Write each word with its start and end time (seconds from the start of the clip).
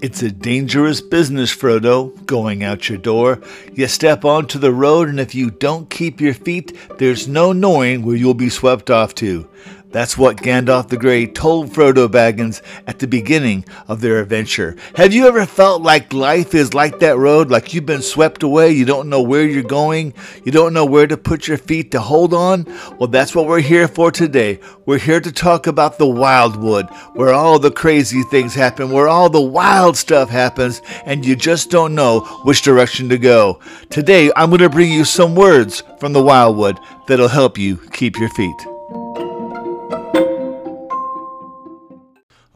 It's 0.00 0.22
a 0.22 0.30
dangerous 0.30 1.00
business, 1.00 1.52
Frodo, 1.52 2.24
going 2.24 2.62
out 2.62 2.88
your 2.88 2.98
door. 2.98 3.40
You 3.74 3.88
step 3.88 4.24
onto 4.24 4.56
the 4.56 4.72
road, 4.72 5.08
and 5.08 5.18
if 5.18 5.34
you 5.34 5.50
don't 5.50 5.90
keep 5.90 6.20
your 6.20 6.34
feet, 6.34 6.72
there's 6.98 7.26
no 7.26 7.52
knowing 7.52 8.02
where 8.02 8.14
you'll 8.14 8.34
be 8.34 8.48
swept 8.48 8.90
off 8.90 9.12
to. 9.16 9.48
That's 9.90 10.18
what 10.18 10.36
Gandalf 10.36 10.88
the 10.88 10.98
Grey 10.98 11.26
told 11.26 11.70
Frodo 11.70 12.08
Baggins 12.08 12.60
at 12.86 12.98
the 12.98 13.06
beginning 13.06 13.64
of 13.86 14.02
their 14.02 14.20
adventure. 14.20 14.76
Have 14.96 15.14
you 15.14 15.26
ever 15.26 15.46
felt 15.46 15.80
like 15.80 16.12
life 16.12 16.54
is 16.54 16.74
like 16.74 16.98
that 16.98 17.16
road, 17.16 17.50
like 17.50 17.72
you've 17.72 17.86
been 17.86 18.02
swept 18.02 18.42
away, 18.42 18.70
you 18.70 18.84
don't 18.84 19.08
know 19.08 19.22
where 19.22 19.46
you're 19.46 19.62
going, 19.62 20.12
you 20.44 20.52
don't 20.52 20.74
know 20.74 20.84
where 20.84 21.06
to 21.06 21.16
put 21.16 21.48
your 21.48 21.56
feet 21.56 21.90
to 21.92 22.00
hold 22.00 22.34
on? 22.34 22.66
Well, 22.98 23.08
that's 23.08 23.34
what 23.34 23.46
we're 23.46 23.62
here 23.62 23.88
for 23.88 24.10
today. 24.10 24.60
We're 24.84 24.98
here 24.98 25.22
to 25.22 25.32
talk 25.32 25.66
about 25.66 25.96
the 25.96 26.06
Wildwood, 26.06 26.90
where 27.14 27.32
all 27.32 27.58
the 27.58 27.70
crazy 27.70 28.22
things 28.24 28.54
happen, 28.54 28.90
where 28.90 29.08
all 29.08 29.30
the 29.30 29.40
wild 29.40 29.96
stuff 29.96 30.28
happens, 30.28 30.82
and 31.06 31.24
you 31.24 31.34
just 31.34 31.70
don't 31.70 31.94
know 31.94 32.20
which 32.44 32.60
direction 32.60 33.08
to 33.08 33.16
go. 33.16 33.60
Today, 33.88 34.30
I'm 34.36 34.50
going 34.50 34.60
to 34.60 34.68
bring 34.68 34.92
you 34.92 35.06
some 35.06 35.34
words 35.34 35.82
from 35.98 36.12
the 36.12 36.22
Wildwood 36.22 36.78
that'll 37.06 37.28
help 37.28 37.56
you 37.56 37.78
keep 37.92 38.18
your 38.18 38.28
feet. 38.30 38.77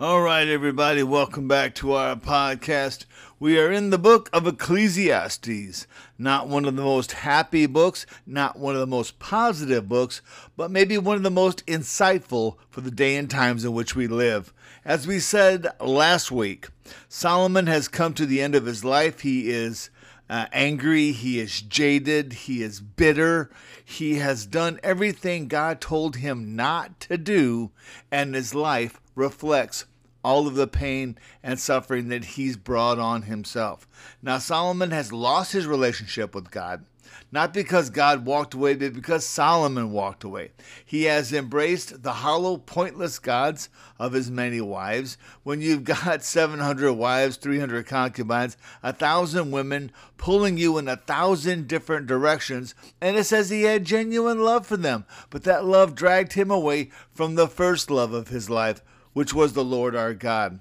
All 0.02 0.20
right, 0.20 0.48
everybody, 0.48 1.04
welcome 1.04 1.46
back 1.46 1.76
to 1.76 1.92
our 1.92 2.16
podcast. 2.16 3.04
We 3.38 3.56
are 3.60 3.70
in 3.70 3.90
the 3.90 3.98
book 3.98 4.28
of 4.32 4.48
Ecclesiastes. 4.48 5.86
Not 6.18 6.48
one 6.48 6.64
of 6.64 6.74
the 6.74 6.82
most 6.82 7.12
happy 7.12 7.66
books, 7.66 8.04
not 8.26 8.58
one 8.58 8.74
of 8.74 8.80
the 8.80 8.86
most 8.88 9.20
positive 9.20 9.88
books, 9.88 10.20
but 10.56 10.72
maybe 10.72 10.98
one 10.98 11.18
of 11.18 11.22
the 11.22 11.30
most 11.30 11.64
insightful 11.66 12.56
for 12.68 12.80
the 12.80 12.90
day 12.90 13.14
and 13.14 13.30
times 13.30 13.64
in 13.64 13.74
which 13.74 13.94
we 13.94 14.08
live. 14.08 14.52
As 14.84 15.06
we 15.06 15.20
said 15.20 15.68
last 15.78 16.32
week, 16.32 16.66
Solomon 17.08 17.68
has 17.68 17.86
come 17.86 18.12
to 18.14 18.26
the 18.26 18.42
end 18.42 18.56
of 18.56 18.66
his 18.66 18.84
life. 18.84 19.20
He 19.20 19.50
is 19.50 19.88
uh, 20.28 20.46
angry, 20.52 21.12
he 21.12 21.38
is 21.38 21.62
jaded, 21.62 22.32
he 22.32 22.60
is 22.60 22.80
bitter. 22.80 23.52
He 23.84 24.16
has 24.16 24.46
done 24.46 24.80
everything 24.82 25.46
God 25.46 25.80
told 25.80 26.16
him 26.16 26.56
not 26.56 26.98
to 27.02 27.16
do, 27.16 27.70
and 28.10 28.34
his 28.34 28.52
life 28.52 29.00
reflects 29.14 29.84
all 30.24 30.46
of 30.46 30.54
the 30.54 30.66
pain 30.66 31.18
and 31.42 31.58
suffering 31.58 32.08
that 32.08 32.24
he's 32.24 32.56
brought 32.56 32.98
on 32.98 33.22
himself. 33.22 33.88
Now, 34.22 34.38
Solomon 34.38 34.90
has 34.90 35.12
lost 35.12 35.52
his 35.52 35.66
relationship 35.66 36.34
with 36.34 36.50
God, 36.50 36.84
not 37.30 37.54
because 37.54 37.90
God 37.90 38.26
walked 38.26 38.54
away, 38.54 38.74
but 38.74 38.92
because 38.92 39.26
Solomon 39.26 39.90
walked 39.90 40.22
away. 40.22 40.50
He 40.84 41.04
has 41.04 41.32
embraced 41.32 42.02
the 42.02 42.12
hollow, 42.12 42.58
pointless 42.58 43.18
gods 43.18 43.68
of 43.98 44.12
his 44.12 44.30
many 44.30 44.60
wives. 44.60 45.16
When 45.42 45.60
you've 45.60 45.84
got 45.84 46.22
700 46.24 46.92
wives, 46.92 47.36
300 47.36 47.86
concubines, 47.86 48.56
a 48.82 48.92
thousand 48.92 49.50
women 49.50 49.92
pulling 50.18 50.58
you 50.58 50.78
in 50.78 50.88
a 50.88 50.96
thousand 50.96 51.68
different 51.68 52.06
directions, 52.06 52.74
and 53.00 53.16
it 53.16 53.24
says 53.24 53.50
he 53.50 53.62
had 53.62 53.84
genuine 53.84 54.40
love 54.40 54.66
for 54.66 54.76
them, 54.76 55.06
but 55.30 55.44
that 55.44 55.64
love 55.64 55.94
dragged 55.94 56.34
him 56.34 56.50
away 56.50 56.90
from 57.12 57.34
the 57.34 57.48
first 57.48 57.90
love 57.90 58.12
of 58.12 58.28
his 58.28 58.50
life, 58.50 58.82
which 59.12 59.34
was 59.34 59.52
the 59.52 59.64
Lord 59.64 59.94
our 59.94 60.14
God. 60.14 60.60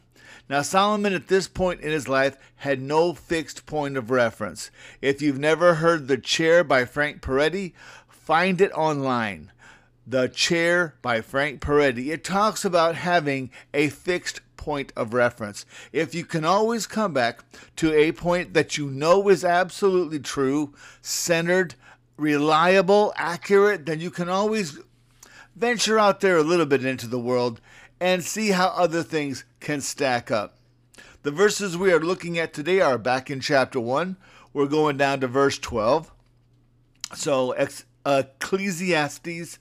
Now, 0.49 0.61
Solomon 0.61 1.13
at 1.13 1.27
this 1.27 1.47
point 1.47 1.81
in 1.81 1.91
his 1.91 2.07
life 2.07 2.37
had 2.57 2.81
no 2.81 3.13
fixed 3.13 3.65
point 3.65 3.95
of 3.95 4.11
reference. 4.11 4.69
If 5.01 5.21
you've 5.21 5.39
never 5.39 5.75
heard 5.75 6.07
The 6.07 6.17
Chair 6.17 6.63
by 6.63 6.85
Frank 6.85 7.21
Peretti, 7.21 7.73
find 8.09 8.59
it 8.59 8.71
online. 8.73 9.51
The 10.05 10.27
Chair 10.27 10.95
by 11.01 11.21
Frank 11.21 11.61
Peretti. 11.61 12.07
It 12.07 12.23
talks 12.23 12.65
about 12.65 12.95
having 12.95 13.49
a 13.73 13.89
fixed 13.89 14.41
point 14.57 14.91
of 14.95 15.13
reference. 15.13 15.65
If 15.91 16.13
you 16.13 16.25
can 16.25 16.45
always 16.45 16.85
come 16.85 17.13
back 17.13 17.43
to 17.77 17.93
a 17.93 18.11
point 18.11 18.53
that 18.53 18.77
you 18.77 18.89
know 18.89 19.29
is 19.29 19.45
absolutely 19.45 20.19
true, 20.19 20.73
centered, 21.01 21.75
reliable, 22.17 23.13
accurate, 23.15 23.85
then 23.85 23.99
you 23.99 24.11
can 24.11 24.29
always 24.29 24.79
venture 25.55 25.97
out 25.97 26.19
there 26.19 26.37
a 26.37 26.43
little 26.43 26.65
bit 26.65 26.85
into 26.85 27.07
the 27.07 27.19
world 27.19 27.59
and 28.01 28.23
see 28.23 28.49
how 28.49 28.69
other 28.69 29.03
things 29.03 29.45
can 29.59 29.79
stack 29.79 30.31
up. 30.31 30.57
The 31.21 31.29
verses 31.29 31.77
we 31.77 31.93
are 31.93 31.99
looking 31.99 32.39
at 32.39 32.51
today 32.51 32.81
are 32.81 32.97
back 32.97 33.29
in 33.29 33.39
chapter 33.39 33.79
1. 33.79 34.17
We're 34.53 34.65
going 34.65 34.97
down 34.97 35.19
to 35.19 35.27
verse 35.27 35.59
12. 35.59 36.11
So 37.13 37.53
Ecclesiastes 38.05 39.59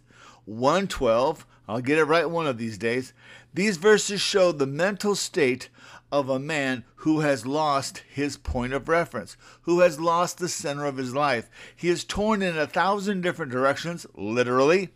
1:12, 0.48 1.44
I'll 1.68 1.80
get 1.82 1.98
it 1.98 2.04
right 2.04 2.30
one 2.30 2.46
of 2.46 2.56
these 2.56 2.78
days. 2.78 3.12
These 3.52 3.76
verses 3.76 4.22
show 4.22 4.52
the 4.52 4.66
mental 4.66 5.14
state 5.14 5.68
of 6.10 6.30
a 6.30 6.38
man 6.38 6.84
who 6.96 7.20
has 7.20 7.44
lost 7.46 8.02
his 8.12 8.36
point 8.36 8.72
of 8.72 8.88
reference, 8.88 9.36
who 9.62 9.80
has 9.80 10.00
lost 10.00 10.38
the 10.38 10.48
center 10.48 10.86
of 10.86 10.96
his 10.96 11.14
life. 11.14 11.50
He 11.76 11.88
is 11.88 12.04
torn 12.04 12.40
in 12.42 12.56
a 12.56 12.66
thousand 12.66 13.20
different 13.20 13.52
directions, 13.52 14.06
literally, 14.14 14.90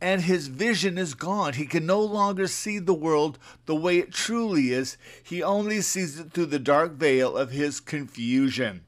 and 0.00 0.22
his 0.22 0.48
vision 0.48 0.96
is 0.96 1.14
gone. 1.14 1.52
He 1.52 1.66
can 1.66 1.84
no 1.84 2.00
longer 2.00 2.46
see 2.46 2.78
the 2.78 2.94
world 2.94 3.38
the 3.66 3.74
way 3.74 3.98
it 3.98 4.12
truly 4.12 4.72
is. 4.72 4.96
He 5.22 5.42
only 5.42 5.82
sees 5.82 6.18
it 6.18 6.32
through 6.32 6.46
the 6.46 6.58
dark 6.58 6.92
veil 6.92 7.36
of 7.36 7.50
his 7.50 7.80
confusion. 7.80 8.82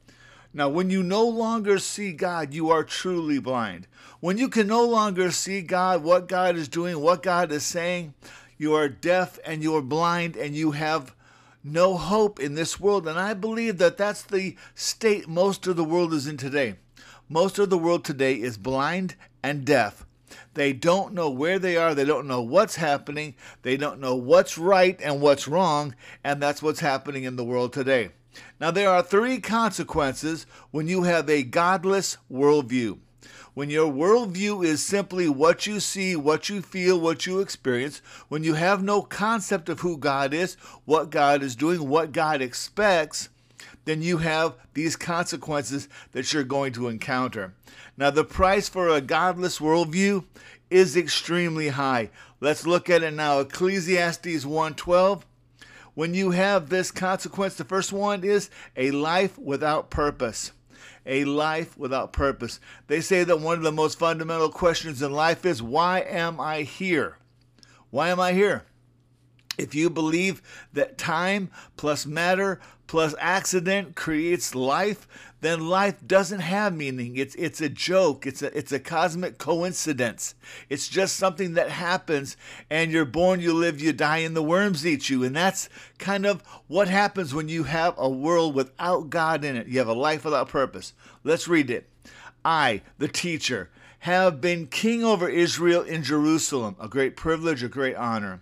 Now, 0.55 0.69
when 0.69 0.91
you 0.91 1.03
no 1.03 1.27
longer 1.27 1.79
see 1.79 2.13
God, 2.13 2.53
you 2.55 2.71
are 2.71 2.85
truly 2.85 3.39
blind. 3.39 3.87
When 4.21 4.39
you 4.39 4.49
can 4.49 4.67
no 4.67 4.85
longer 4.85 5.31
see 5.31 5.63
God, 5.63 6.03
what 6.03 6.29
God 6.29 6.57
is 6.57 6.69
doing, 6.69 7.01
what 7.01 7.23
God 7.23 7.51
is 7.53 7.65
saying, 7.65 8.15
you 8.57 8.75
are 8.75 8.89
deaf 8.89 9.39
and 9.45 9.63
you 9.63 9.75
are 9.77 9.83
blind 9.83 10.37
and 10.37 10.55
you 10.55 10.73
have 10.73 11.15
no 11.65 11.97
hope 11.97 12.39
in 12.39 12.55
this 12.55 12.79
world. 12.79 13.07
And 13.07 13.19
I 13.19 13.35
believe 13.35 13.79
that 13.79 13.97
that's 13.97 14.23
the 14.23 14.57
state 14.75 15.29
most 15.29 15.67
of 15.67 15.77
the 15.77 15.85
world 15.85 16.13
is 16.13 16.27
in 16.27 16.37
today. 16.37 16.77
Most 17.29 17.59
of 17.59 17.71
the 17.71 17.79
world 17.79 18.05
today 18.05 18.35
is 18.35 18.59
blind 18.59 19.17
and 19.43 19.65
deaf 19.65 20.05
they 20.55 20.73
don't 20.73 21.15
know 21.15 21.31
where 21.31 21.59
they 21.59 21.77
are. 21.77 21.95
They 21.95 22.05
don't 22.05 22.27
know 22.27 22.43
what's 22.43 22.77
happening. 22.77 23.35
They 23.63 23.77
don't 23.77 24.01
know 24.01 24.15
what's 24.15 24.59
right 24.59 25.01
and 25.03 25.21
what's 25.21 25.49
wrong. 25.49 25.95
And 26.23 26.43
that's 26.43 26.63
what's 26.63 26.81
happening 26.81 27.25
in 27.25 27.37
the 27.37 27.45
world 27.45 27.73
today. 27.73 28.11
Now, 28.61 28.71
there 28.71 28.91
are 28.91 29.03
three 29.03 29.41
consequences 29.41 30.47
when 30.71 30.89
you 30.89 31.03
have 31.03 31.29
a 31.29 31.43
godless 31.43 32.17
worldview. 32.31 32.99
When 33.55 33.69
your 33.69 33.93
worldview 33.93 34.65
is 34.65 34.83
simply 34.83 35.29
what 35.29 35.67
you 35.67 35.79
see, 35.79 36.17
what 36.17 36.49
you 36.49 36.63
feel, 36.63 36.99
what 36.99 37.27
you 37.27 37.41
experience, 37.41 38.01
when 38.29 38.45
you 38.45 38.55
have 38.55 38.83
no 38.83 39.03
concept 39.03 39.69
of 39.69 39.81
who 39.81 39.99
God 39.99 40.33
is, 40.33 40.55
what 40.87 41.11
God 41.11 41.43
is 41.43 41.55
doing, 41.55 41.87
what 41.87 42.13
God 42.13 42.41
expects, 42.41 43.29
then 43.85 44.03
you 44.03 44.19
have 44.19 44.55
these 44.75 44.97
consequences 44.97 45.89
that 46.13 46.33
you're 46.33 46.45
going 46.45 46.73
to 46.75 46.89
encounter. 46.89 47.55
Now, 47.97 48.11
the 48.11 48.25
price 48.25 48.69
for 48.69 48.89
a 48.89 49.01
godless 49.01 49.59
worldview 49.59 50.25
is 50.71 50.97
extremely 50.97 51.69
high. 51.69 52.11
Let's 52.41 52.67
look 52.67 52.89
at 52.89 53.03
it 53.03 53.13
now. 53.13 53.41
Ecclesiastes 53.41 54.45
1:12. 54.45 55.23
When 55.95 56.15
you 56.15 56.31
have 56.31 56.69
this 56.69 56.91
consequence, 56.91 57.55
the 57.55 57.65
first 57.65 57.93
one 57.93 58.25
is 58.25 58.49
a 58.77 58.91
life 58.93 59.39
without 59.39 59.91
purpose. 59.91 60.53
A 61.05 61.25
life 61.25 61.77
without 61.77 62.13
purpose. 62.13 62.61
They 62.87 63.01
say 63.01 63.25
that 63.25 63.41
one 63.41 63.59
of 63.59 63.65
the 63.65 63.73
most 63.73 63.99
fundamental 63.99 64.49
questions 64.49 65.03
in 65.03 65.13
life 65.13 65.45
is 65.45 65.63
why 65.63 66.01
am 66.01 66.41
I 66.41 66.63
here? 66.63 67.19
Why 67.91 68.09
am 68.09 68.21
I 68.21 68.33
here? 68.33 68.65
If 69.59 69.75
you 69.75 69.91
believe 69.91 70.43
that 70.73 70.97
time 70.97 71.51
plus 71.77 72.07
matter 72.07 72.61
plus 72.87 73.15
accident 73.19 73.97
creates 73.97 74.55
life, 74.55 75.07
then 75.41 75.67
life 75.69 75.97
doesn't 76.07 76.41
have 76.41 76.75
meaning. 76.77 77.17
It's 77.17 77.35
it's 77.35 77.61
a 77.61 77.69
joke. 77.69 78.27
It's 78.27 78.43
a 78.43 78.57
it's 78.57 78.71
a 78.71 78.79
cosmic 78.79 79.39
coincidence. 79.39 80.35
It's 80.69 80.89
just 80.89 81.17
something 81.17 81.55
that 81.55 81.69
happens 81.69 82.37
and 82.71 82.93
you're 82.93 83.05
born, 83.05 83.41
you 83.41 83.53
live, 83.53 83.81
you 83.81 83.93
die, 83.93 84.19
and 84.19 84.37
the 84.37 84.43
worms 84.43 84.87
eat 84.87 85.11
you. 85.11 85.25
And 85.25 85.35
that's 85.35 85.69
kind 85.99 86.25
of 86.25 86.43
what 86.69 86.89
happens 86.89 87.35
when 87.35 87.49
you 87.49 87.65
have 87.65 87.95
a 87.99 88.09
world 88.09 88.55
without 88.55 89.11
God 89.11 89.45
in 89.45 89.57
it. 89.57 89.67
You 89.67 89.79
have 89.79 89.89
a 89.89 89.95
life 89.95 90.25
without 90.25 90.49
purpose. 90.49 90.95
Let's 91.25 91.49
read 91.49 91.71
it. 91.71 91.89
I, 92.45 92.83
the 92.99 93.09
teacher, 93.09 93.71
have 94.01 94.41
been 94.41 94.67
king 94.67 95.05
over 95.05 95.29
Israel 95.29 95.83
in 95.83 96.03
Jerusalem, 96.03 96.77
a 96.81 96.89
great 96.89 97.17
privilege, 97.17 97.63
a 97.63 97.69
great 97.69 97.97
honor. 97.97 98.41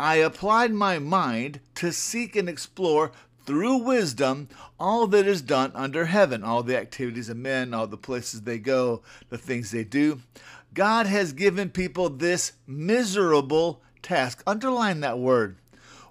I 0.00 0.14
applied 0.14 0.72
my 0.72 0.98
mind 0.98 1.60
to 1.74 1.92
seek 1.92 2.34
and 2.34 2.48
explore 2.48 3.12
through 3.44 3.84
wisdom 3.84 4.48
all 4.78 5.06
that 5.08 5.26
is 5.26 5.42
done 5.42 5.72
under 5.74 6.06
heaven, 6.06 6.42
all 6.42 6.62
the 6.62 6.78
activities 6.78 7.28
of 7.28 7.36
men, 7.36 7.74
all 7.74 7.86
the 7.86 7.98
places 7.98 8.40
they 8.40 8.58
go, 8.58 9.02
the 9.28 9.36
things 9.36 9.70
they 9.70 9.84
do. 9.84 10.22
God 10.72 11.06
has 11.06 11.34
given 11.34 11.68
people 11.68 12.08
this 12.08 12.52
miserable 12.66 13.82
task. 14.00 14.42
Underline 14.46 15.00
that 15.00 15.18
word. 15.18 15.58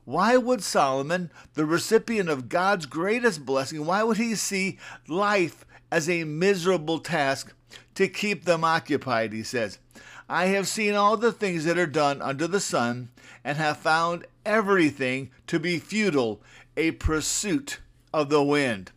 Why 0.06 0.38
would 0.38 0.62
Solomon, 0.62 1.32
the 1.56 1.66
recipient 1.66 2.30
of 2.30 2.48
God's 2.48 2.86
greatest 2.86 3.44
blessing, 3.44 3.88
why 3.88 4.04
would 4.04 4.18
he 4.18 4.36
see 4.36 4.78
life 5.08 5.66
as 5.92 6.08
a 6.08 6.26
miserable 6.26 7.00
task 7.00 7.56
to 7.96 8.08
keep 8.08 8.46
them 8.46 8.64
occupied? 8.64 9.34
He 9.34 9.42
says, 9.42 9.80
I 10.30 10.46
have 10.48 10.68
seen 10.68 10.94
all 10.94 11.18
the 11.18 11.31
things 11.31 11.66
that 11.66 11.80
are 11.80 11.88
done 11.88 12.22
under 12.22 12.48
the 12.48 12.60
sun, 12.60 13.10
and 13.44 13.58
have 13.58 13.78
found 13.78 14.28
everything 14.46 15.31
to 15.48 15.60
be 15.60 15.80
futile, 15.80 16.40
a 16.78 16.92
pursuit 16.92 17.80
of 18.14 18.30
the 18.30 18.44
wind. 18.44 18.92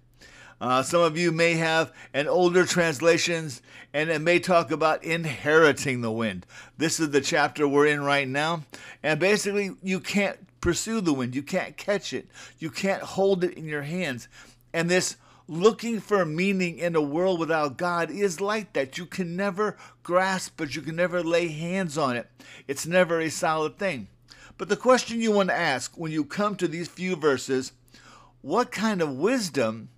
Uh, 0.60 0.82
some 0.82 1.00
of 1.00 1.16
you 1.16 1.32
may 1.32 1.54
have 1.54 1.90
an 2.12 2.28
older 2.28 2.66
translations, 2.66 3.62
and 3.94 4.10
it 4.10 4.20
may 4.20 4.38
talk 4.38 4.70
about 4.70 5.02
inheriting 5.02 6.02
the 6.02 6.12
wind. 6.12 6.44
This 6.76 7.00
is 7.00 7.10
the 7.10 7.20
chapter 7.20 7.66
we're 7.66 7.86
in 7.86 8.02
right 8.02 8.28
now, 8.28 8.64
and 9.02 9.18
basically, 9.18 9.70
you 9.82 10.00
can't 10.00 10.38
pursue 10.60 11.00
the 11.00 11.14
wind, 11.14 11.34
you 11.34 11.42
can't 11.42 11.76
catch 11.76 12.12
it, 12.12 12.28
you 12.58 12.70
can't 12.70 13.02
hold 13.02 13.42
it 13.42 13.54
in 13.54 13.64
your 13.64 13.82
hands, 13.82 14.28
and 14.72 14.90
this 14.90 15.16
looking 15.48 16.00
for 16.00 16.24
meaning 16.24 16.78
in 16.78 16.96
a 16.96 17.00
world 17.00 17.40
without 17.40 17.76
God 17.76 18.10
is 18.10 18.40
like 18.40 18.72
that. 18.72 18.98
You 18.98 19.06
can 19.06 19.36
never 19.36 19.76
grasp 20.02 20.60
it, 20.60 20.74
you 20.74 20.82
can 20.82 20.96
never 20.96 21.22
lay 21.22 21.48
hands 21.48 21.98
on 21.98 22.16
it. 22.16 22.28
It's 22.66 22.86
never 22.86 23.20
a 23.20 23.30
solid 23.30 23.78
thing. 23.78 24.08
But 24.58 24.68
the 24.68 24.76
question 24.76 25.20
you 25.20 25.32
want 25.32 25.48
to 25.48 25.56
ask 25.56 25.96
when 25.96 26.12
you 26.12 26.24
come 26.24 26.56
to 26.56 26.68
these 26.68 26.88
few 26.88 27.16
verses 27.16 27.72
what 28.42 28.72
kind 28.72 29.00
of 29.00 29.16
wisdom 29.16 29.88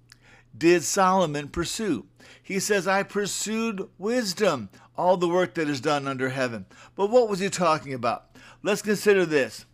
did 0.57 0.85
Solomon 0.85 1.49
pursue? 1.49 2.07
He 2.43 2.61
says, 2.61 2.87
I 2.87 3.03
pursued 3.03 3.89
wisdom, 3.99 4.69
all 4.97 5.17
the 5.17 5.29
work 5.29 5.55
that 5.55 5.69
is 5.69 5.81
done 5.81 6.07
under 6.07 6.29
heaven. 6.29 6.67
But 6.95 7.11
what 7.11 7.29
was 7.29 7.41
he 7.41 7.49
talking 7.49 7.95
about? 7.95 8.27
Let's 8.63 8.83
consider 8.83 9.25
this 9.27 9.65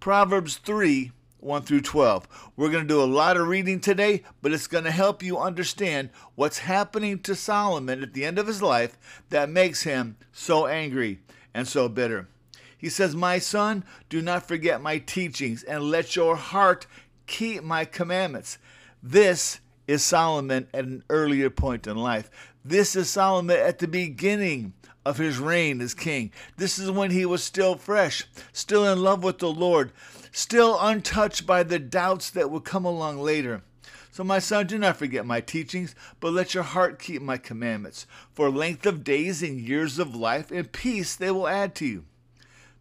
Proverbs 0.00 0.56
3 0.56 1.12
1 1.44 1.62
through 1.62 1.82
12. 1.82 2.52
We're 2.56 2.70
going 2.70 2.84
to 2.84 2.88
do 2.88 3.02
a 3.02 3.04
lot 3.04 3.36
of 3.36 3.46
reading 3.46 3.80
today, 3.80 4.22
but 4.40 4.52
it's 4.52 4.66
going 4.66 4.84
to 4.84 4.90
help 4.90 5.22
you 5.22 5.38
understand 5.38 6.10
what's 6.34 6.58
happening 6.58 7.18
to 7.20 7.34
Solomon 7.34 8.02
at 8.02 8.14
the 8.14 8.24
end 8.24 8.38
of 8.38 8.46
his 8.46 8.62
life 8.62 8.96
that 9.28 9.50
makes 9.50 9.82
him 9.82 10.16
so 10.32 10.66
angry 10.66 11.20
and 11.52 11.68
so 11.68 11.88
bitter. 11.88 12.28
He 12.76 12.88
says, 12.88 13.14
My 13.14 13.38
son, 13.38 13.84
do 14.08 14.20
not 14.22 14.48
forget 14.48 14.82
my 14.82 14.98
teachings, 14.98 15.62
and 15.62 15.84
let 15.84 16.16
your 16.16 16.36
heart 16.36 16.86
keep 17.26 17.62
my 17.62 17.84
commandments. 17.84 18.58
This 19.02 19.60
is 19.86 20.02
Solomon 20.02 20.66
at 20.72 20.84
an 20.84 21.04
earlier 21.10 21.50
point 21.50 21.86
in 21.86 21.96
life. 21.96 22.30
This 22.64 22.96
is 22.96 23.10
Solomon 23.10 23.58
at 23.58 23.78
the 23.78 23.88
beginning 23.88 24.72
of 25.04 25.18
his 25.18 25.38
reign 25.38 25.80
as 25.80 25.94
king. 25.94 26.32
This 26.56 26.78
is 26.78 26.90
when 26.90 27.10
he 27.10 27.26
was 27.26 27.44
still 27.44 27.76
fresh, 27.76 28.24
still 28.52 28.90
in 28.90 29.02
love 29.02 29.22
with 29.22 29.38
the 29.38 29.50
Lord, 29.50 29.92
still 30.32 30.78
untouched 30.80 31.46
by 31.46 31.62
the 31.62 31.78
doubts 31.78 32.30
that 32.30 32.50
would 32.50 32.64
come 32.64 32.84
along 32.84 33.18
later. 33.18 33.62
So, 34.10 34.22
my 34.22 34.38
son, 34.38 34.68
do 34.68 34.78
not 34.78 34.96
forget 34.96 35.26
my 35.26 35.40
teachings, 35.40 35.94
but 36.20 36.32
let 36.32 36.54
your 36.54 36.62
heart 36.62 37.00
keep 37.00 37.20
my 37.20 37.36
commandments. 37.36 38.06
For 38.32 38.48
length 38.48 38.86
of 38.86 39.02
days 39.02 39.42
and 39.42 39.58
years 39.58 39.98
of 39.98 40.14
life 40.14 40.52
and 40.52 40.70
peace 40.70 41.16
they 41.16 41.32
will 41.32 41.48
add 41.48 41.74
to 41.76 41.86
you. 41.86 42.04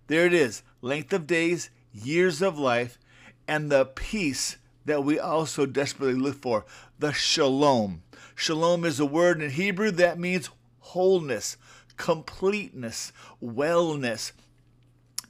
There 0.07 0.27
it 0.27 0.33
is 0.33 0.61
length 0.81 1.11
of 1.11 1.25
days, 1.25 1.69
years 1.91 2.41
of 2.41 2.59
life, 2.59 2.99
and 3.47 3.71
the 3.71 3.85
peace 3.85 4.57
that 4.85 5.03
we 5.03 5.17
also 5.17 5.65
desperately 5.65 6.13
look 6.13 6.35
for 6.41 6.65
the 6.99 7.13
shalom. 7.13 8.03
Shalom 8.35 8.85
is 8.85 8.99
a 8.99 9.05
word 9.05 9.41
in 9.41 9.51
Hebrew 9.51 9.91
that 9.91 10.19
means 10.19 10.49
wholeness, 10.79 11.57
completeness, 11.97 13.11
wellness. 13.41 14.31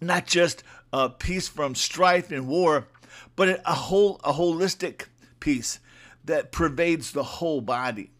Not 0.02 0.28
just 0.28 0.64
a 0.92 1.10
peace 1.10 1.48
from 1.48 1.76
strife 1.76 2.32
and 2.32 2.48
war, 2.48 2.88
but 3.36 3.62
a 3.66 3.74
whole 3.74 4.20
a 4.24 4.34
holistic 4.34 5.06
peace 5.40 5.80
that 6.26 6.52
pervades 6.52 7.12
the 7.12 7.24
whole 7.24 7.62
body. 7.62 8.12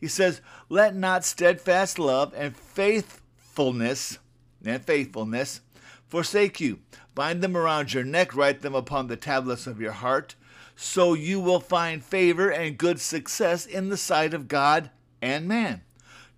He 0.00 0.08
says, 0.08 0.40
"Let 0.68 0.94
not 0.94 1.24
steadfast 1.24 1.98
love 1.98 2.32
and 2.36 2.56
faithfulness 2.56 4.18
and 4.64 4.84
faithfulness 4.84 5.60
forsake 6.08 6.60
you. 6.60 6.80
Bind 7.14 7.42
them 7.42 7.56
around 7.56 7.92
your 7.92 8.04
neck, 8.04 8.34
write 8.34 8.62
them 8.62 8.74
upon 8.74 9.06
the 9.06 9.16
tablets 9.16 9.66
of 9.66 9.80
your 9.80 9.92
heart, 9.92 10.34
so 10.74 11.14
you 11.14 11.40
will 11.40 11.60
find 11.60 12.04
favor 12.04 12.50
and 12.50 12.78
good 12.78 13.00
success 13.00 13.66
in 13.66 13.88
the 13.88 13.96
sight 13.96 14.32
of 14.32 14.48
God 14.48 14.90
and 15.20 15.46
man." 15.46 15.82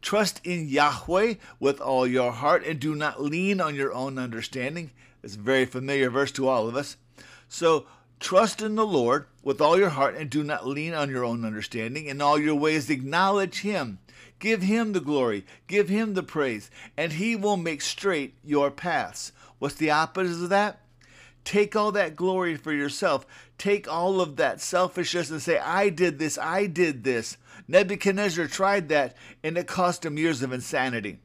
Trust 0.02 0.40
in 0.44 0.68
Yahweh 0.68 1.34
with 1.60 1.80
all 1.80 2.06
your 2.06 2.32
heart 2.32 2.66
and 2.66 2.78
do 2.78 2.94
not 2.94 3.22
lean 3.22 3.60
on 3.60 3.76
your 3.76 3.92
own 3.94 4.18
understanding. 4.18 4.90
It's 5.22 5.36
a 5.36 5.38
very 5.38 5.64
familiar 5.64 6.10
verse 6.10 6.32
to 6.32 6.48
all 6.48 6.68
of 6.68 6.76
us. 6.76 6.96
So 7.48 7.86
trust 8.18 8.60
in 8.60 8.74
the 8.74 8.86
Lord 8.86 9.26
with 9.42 9.60
all 9.60 9.78
your 9.78 9.90
heart 9.90 10.16
and 10.16 10.28
do 10.28 10.42
not 10.42 10.66
lean 10.66 10.92
on 10.92 11.08
your 11.08 11.24
own 11.24 11.44
understanding. 11.44 12.06
In 12.06 12.20
all 12.20 12.38
your 12.38 12.56
ways, 12.56 12.90
acknowledge 12.90 13.60
Him. 13.60 14.00
Give 14.40 14.62
Him 14.62 14.92
the 14.92 15.00
glory, 15.00 15.46
give 15.68 15.88
Him 15.88 16.14
the 16.14 16.22
praise, 16.24 16.68
and 16.96 17.12
He 17.12 17.36
will 17.36 17.56
make 17.56 17.80
straight 17.80 18.34
your 18.42 18.72
paths. 18.72 19.30
What's 19.60 19.76
the 19.76 19.92
opposite 19.92 20.42
of 20.42 20.48
that? 20.48 20.80
Take 21.44 21.76
all 21.76 21.92
that 21.92 22.16
glory 22.16 22.56
for 22.56 22.72
yourself. 22.72 23.24
Take 23.56 23.88
all 23.88 24.20
of 24.20 24.34
that 24.36 24.60
selfishness 24.60 25.30
and 25.30 25.40
say, 25.40 25.58
I 25.58 25.90
did 25.90 26.18
this, 26.18 26.38
I 26.38 26.66
did 26.66 27.04
this. 27.04 27.36
Nebuchadnezzar 27.72 28.48
tried 28.48 28.90
that, 28.90 29.16
and 29.42 29.56
it 29.56 29.66
cost 29.66 30.04
him 30.04 30.18
years 30.18 30.42
of 30.42 30.52
insanity. 30.52 31.20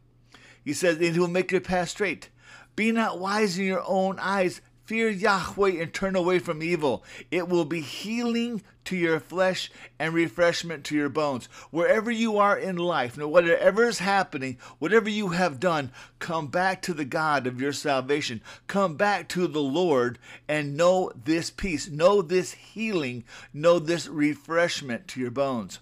He 0.64 0.72
says, 0.72 0.96
and 0.96 1.14
he 1.14 1.20
will 1.20 1.28
make 1.28 1.52
your 1.52 1.60
path 1.60 1.90
straight. 1.90 2.30
Be 2.78 2.94
not 2.94 3.20
wise 3.20 3.60
in 3.60 3.66
your 3.66 3.84
own 3.86 4.18
eyes. 4.18 4.62
Fear 4.86 5.10
Yahweh 5.10 5.82
and 5.82 5.94
turn 5.94 6.16
away 6.16 6.40
from 6.40 6.64
evil. 6.64 7.04
It 7.32 7.50
will 7.50 7.66
be 7.66 7.82
healing 7.82 8.64
to 8.86 8.96
your 8.96 9.20
flesh 9.20 9.70
and 10.00 10.14
refreshment 10.14 10.86
to 10.86 10.96
your 10.96 11.10
bones. 11.10 11.50
Wherever 11.70 12.10
you 12.10 12.38
are 12.38 12.58
in 12.58 12.78
life, 12.78 13.18
whatever 13.18 13.84
is 13.84 14.00
happening, 14.00 14.58
whatever 14.80 15.10
you 15.10 15.30
have 15.30 15.60
done, 15.60 15.92
come 16.20 16.48
back 16.48 16.82
to 16.84 16.94
the 16.94 17.04
God 17.04 17.46
of 17.46 17.60
your 17.60 17.74
salvation. 17.74 18.42
Come 18.68 18.96
back 18.96 19.28
to 19.30 19.48
the 19.48 19.60
Lord 19.60 20.18
and 20.48 20.78
know 20.78 21.12
this 21.26 21.50
peace, 21.50 21.90
know 21.90 22.22
this 22.22 22.54
healing, 22.54 23.26
know 23.54 23.80
this 23.80 24.08
refreshment 24.08 25.10
to 25.10 25.20
your 25.20 25.32
bones. 25.32 25.80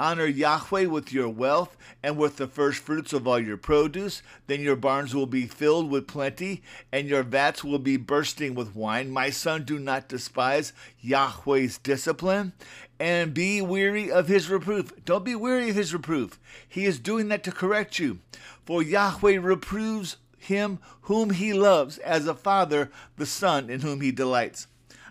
Honor 0.00 0.26
Yahweh 0.26 0.84
with 0.84 1.12
your 1.12 1.28
wealth 1.28 1.76
and 2.04 2.16
with 2.16 2.36
the 2.36 2.46
first 2.46 2.78
fruits 2.78 3.12
of 3.12 3.26
all 3.26 3.40
your 3.40 3.56
produce. 3.56 4.22
Then 4.46 4.60
your 4.60 4.76
barns 4.76 5.12
will 5.12 5.26
be 5.26 5.46
filled 5.46 5.90
with 5.90 6.06
plenty, 6.06 6.62
and 6.92 7.08
your 7.08 7.24
vats 7.24 7.64
will 7.64 7.80
be 7.80 7.96
bursting 7.96 8.54
with 8.54 8.76
wine. 8.76 9.10
My 9.10 9.30
son, 9.30 9.64
do 9.64 9.78
not 9.78 10.08
despise 10.08 10.72
Yahweh's 11.00 11.78
discipline, 11.78 12.52
and 13.00 13.34
be 13.34 13.60
weary 13.60 14.08
of 14.10 14.28
his 14.28 14.48
reproof. 14.48 14.92
Don't 15.04 15.24
be 15.24 15.34
weary 15.34 15.70
of 15.70 15.76
his 15.76 15.92
reproof. 15.92 16.38
He 16.68 16.84
is 16.84 17.00
doing 17.00 17.28
that 17.28 17.42
to 17.44 17.52
correct 17.52 17.98
you. 17.98 18.20
For 18.64 18.82
Yahweh 18.82 19.38
reproves 19.40 20.16
him 20.38 20.78
whom 21.02 21.30
he 21.30 21.52
loves, 21.52 21.98
as 21.98 22.28
a 22.28 22.34
father 22.34 22.90
the 23.16 23.26
son 23.26 23.68
in 23.68 23.80
whom 23.80 24.00
he 24.00 24.12
delights. 24.12 24.68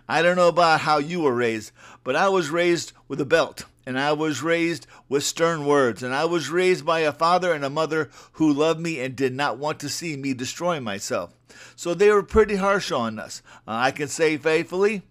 I 0.08 0.22
don't 0.22 0.36
know 0.36 0.48
about 0.48 0.80
how 0.80 0.96
you 0.96 1.20
were 1.20 1.34
raised, 1.34 1.72
but 2.02 2.16
I 2.16 2.30
was 2.30 2.48
raised 2.48 2.92
with 3.08 3.20
a 3.20 3.26
belt 3.26 3.64
and 3.88 3.98
I 3.98 4.12
was 4.12 4.42
raised 4.42 4.86
with 5.08 5.24
stern 5.24 5.64
words, 5.64 6.02
and 6.02 6.14
I 6.14 6.26
was 6.26 6.50
raised 6.50 6.84
by 6.84 7.00
a 7.00 7.10
father 7.10 7.54
and 7.54 7.64
a 7.64 7.70
mother 7.70 8.10
who 8.32 8.52
loved 8.52 8.80
me 8.80 9.00
and 9.00 9.16
did 9.16 9.32
not 9.32 9.56
want 9.56 9.80
to 9.80 9.88
see 9.88 10.14
me 10.14 10.34
destroy 10.34 10.78
myself. 10.78 11.32
So 11.74 11.94
they 11.94 12.10
were 12.10 12.22
pretty 12.22 12.56
harsh 12.56 12.92
on 12.92 13.18
us. 13.18 13.40
Uh, 13.66 13.70
I 13.72 13.92
can 13.92 14.08
say 14.08 14.36
faithfully 14.36 15.04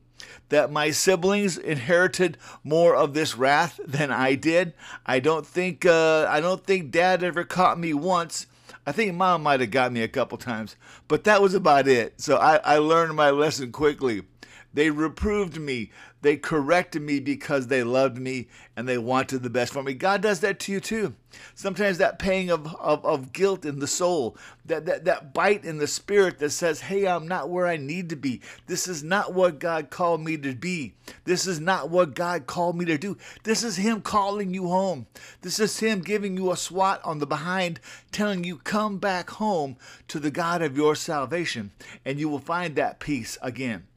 that 0.49 0.71
my 0.71 0.91
siblings 0.91 1.57
inherited 1.57 2.37
more 2.63 2.95
of 2.95 3.15
this 3.15 3.35
wrath 3.35 3.79
than 3.83 4.11
I 4.11 4.35
did. 4.35 4.75
I 5.07 5.21
don't 5.21 5.47
think 5.47 5.83
uh, 5.83 6.27
I 6.29 6.39
don't 6.39 6.63
think 6.63 6.91
Dad 6.91 7.23
ever 7.23 7.43
caught 7.43 7.79
me 7.79 7.95
once. 7.95 8.45
I 8.85 8.91
think 8.91 9.15
Mom 9.15 9.41
might 9.41 9.59
have 9.59 9.71
got 9.71 9.91
me 9.91 10.03
a 10.03 10.07
couple 10.07 10.37
times, 10.37 10.75
but 11.07 11.23
that 11.23 11.41
was 11.41 11.55
about 11.55 11.87
it. 11.87 12.21
So 12.21 12.37
I, 12.37 12.57
I 12.57 12.77
learned 12.77 13.15
my 13.15 13.31
lesson 13.31 13.71
quickly. 13.71 14.21
They 14.77 14.91
reproved 14.91 15.59
me. 15.59 15.89
They 16.21 16.37
corrected 16.37 17.01
me 17.01 17.19
because 17.19 17.65
they 17.65 17.81
loved 17.81 18.19
me 18.19 18.47
and 18.75 18.87
they 18.87 18.99
wanted 18.99 19.41
the 19.41 19.49
best 19.49 19.73
for 19.73 19.81
me. 19.81 19.95
God 19.95 20.21
does 20.21 20.41
that 20.41 20.59
to 20.59 20.71
you 20.71 20.79
too. 20.79 21.15
Sometimes 21.55 21.97
that 21.97 22.19
pang 22.19 22.51
of, 22.51 22.75
of, 22.75 23.03
of 23.03 23.33
guilt 23.33 23.65
in 23.65 23.79
the 23.79 23.87
soul, 23.87 24.37
that, 24.65 24.85
that, 24.85 25.05
that 25.05 25.33
bite 25.33 25.65
in 25.65 25.79
the 25.79 25.87
spirit 25.87 26.37
that 26.37 26.51
says, 26.51 26.81
hey, 26.81 27.07
I'm 27.07 27.27
not 27.27 27.49
where 27.49 27.65
I 27.65 27.77
need 27.77 28.07
to 28.11 28.15
be. 28.15 28.39
This 28.67 28.87
is 28.87 29.03
not 29.03 29.33
what 29.33 29.57
God 29.57 29.89
called 29.89 30.21
me 30.21 30.37
to 30.37 30.53
be. 30.53 30.93
This 31.25 31.47
is 31.47 31.59
not 31.59 31.89
what 31.89 32.13
God 32.13 32.45
called 32.45 32.77
me 32.77 32.85
to 32.85 32.99
do. 32.99 33.17
This 33.45 33.63
is 33.63 33.77
Him 33.77 34.01
calling 34.01 34.53
you 34.53 34.67
home. 34.67 35.07
This 35.41 35.59
is 35.59 35.79
Him 35.79 36.01
giving 36.01 36.37
you 36.37 36.51
a 36.51 36.55
swat 36.55 37.01
on 37.03 37.17
the 37.17 37.25
behind, 37.25 37.79
telling 38.11 38.43
you, 38.43 38.57
come 38.57 38.99
back 38.99 39.31
home 39.31 39.75
to 40.07 40.19
the 40.19 40.29
God 40.29 40.61
of 40.61 40.77
your 40.77 40.93
salvation, 40.93 41.71
and 42.05 42.19
you 42.19 42.29
will 42.29 42.37
find 42.37 42.75
that 42.75 42.99
peace 42.99 43.39
again. 43.41 43.87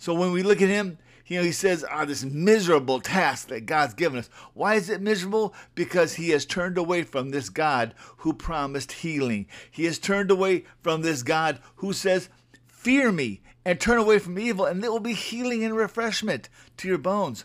So 0.00 0.14
when 0.14 0.32
we 0.32 0.42
look 0.42 0.62
at 0.62 0.68
him, 0.68 0.96
you 1.26 1.38
know, 1.38 1.44
he 1.44 1.52
says, 1.52 1.84
ah, 1.88 2.06
this 2.06 2.24
miserable 2.24 3.00
task 3.00 3.48
that 3.48 3.66
God's 3.66 3.92
given 3.92 4.18
us. 4.18 4.30
Why 4.54 4.74
is 4.74 4.88
it 4.88 5.02
miserable? 5.02 5.54
Because 5.74 6.14
he 6.14 6.30
has 6.30 6.46
turned 6.46 6.78
away 6.78 7.02
from 7.02 7.30
this 7.30 7.50
God 7.50 7.94
who 8.16 8.32
promised 8.32 8.92
healing. 8.92 9.46
He 9.70 9.84
has 9.84 9.98
turned 9.98 10.30
away 10.30 10.64
from 10.82 11.02
this 11.02 11.22
God 11.22 11.60
who 11.76 11.92
says, 11.92 12.30
Fear 12.66 13.12
me 13.12 13.42
and 13.64 13.78
turn 13.78 13.98
away 13.98 14.18
from 14.18 14.38
evil, 14.38 14.64
and 14.64 14.82
there 14.82 14.90
will 14.90 15.00
be 15.00 15.12
healing 15.12 15.62
and 15.62 15.76
refreshment 15.76 16.48
to 16.78 16.88
your 16.88 16.98
bones. 16.98 17.44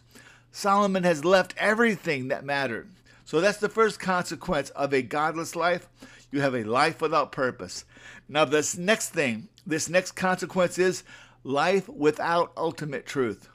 Solomon 0.54 1.04
has 1.04 1.26
left 1.26 1.54
everything 1.58 2.30
that 2.30 2.46
mattered. 2.46 2.90
So 3.26 3.42
that's 3.42 3.58
the 3.58 3.68
first 3.68 4.00
consequence 4.00 4.70
of 4.72 4.94
a 4.94 5.02
godless 5.02 5.58
life. 5.58 5.90
You 6.32 6.40
have 6.40 6.56
a 6.56 6.64
life 6.64 7.02
without 7.02 7.34
purpose. 7.34 7.84
Now, 8.30 8.46
this 8.46 8.78
next 8.78 9.10
thing, 9.10 9.50
this 9.68 9.90
next 9.90 10.14
consequence 10.14 10.80
is 10.80 11.04
life 11.46 11.88
without 11.88 12.52
ultimate 12.58 13.06
truth. 13.06 13.48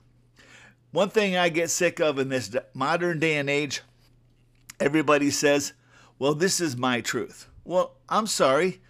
One 0.93 1.11
thing 1.11 1.37
I 1.37 1.49
get 1.49 1.71
sick 1.71 2.01
of 2.01 2.19
in 2.19 2.29
this 2.29 2.55
modern 2.73 3.19
day 3.19 3.37
and 3.37 3.51
age, 3.51 3.83
everybody 4.79 5.31
says, 5.31 5.73
well, 6.19 6.35
this 6.35 6.61
is 6.61 6.77
my 6.77 7.01
truth. 7.01 7.49
Well, 7.65 7.97
I'm 8.09 8.27
sorry. 8.27 8.81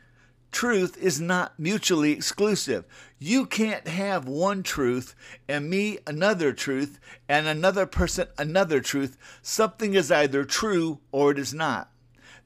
Truth 0.52 0.96
is 0.98 1.20
not 1.20 1.58
mutually 1.58 2.12
exclusive. 2.12 2.84
You 3.18 3.46
can't 3.46 3.86
have 3.86 4.26
one 4.26 4.62
truth 4.62 5.14
and 5.48 5.70
me 5.70 5.98
another 6.06 6.52
truth 6.52 6.98
and 7.28 7.46
another 7.46 7.86
person 7.86 8.26
another 8.36 8.80
truth. 8.80 9.16
Something 9.42 9.94
is 9.94 10.10
either 10.10 10.44
true 10.44 10.98
or 11.12 11.30
it 11.30 11.38
is 11.38 11.54
not. 11.54 11.92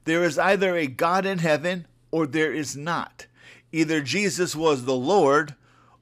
There 0.03 0.23
is 0.23 0.37
either 0.37 0.75
a 0.75 0.85
God 0.85 1.25
in 1.25 1.39
heaven 1.39 1.87
or 2.11 2.27
there 2.27 2.53
is 2.53 2.77
not. 2.77 3.25
Either 3.71 4.01
Jesus 4.01 4.55
was 4.55 4.85
the 4.85 4.95
Lord 4.95 5.55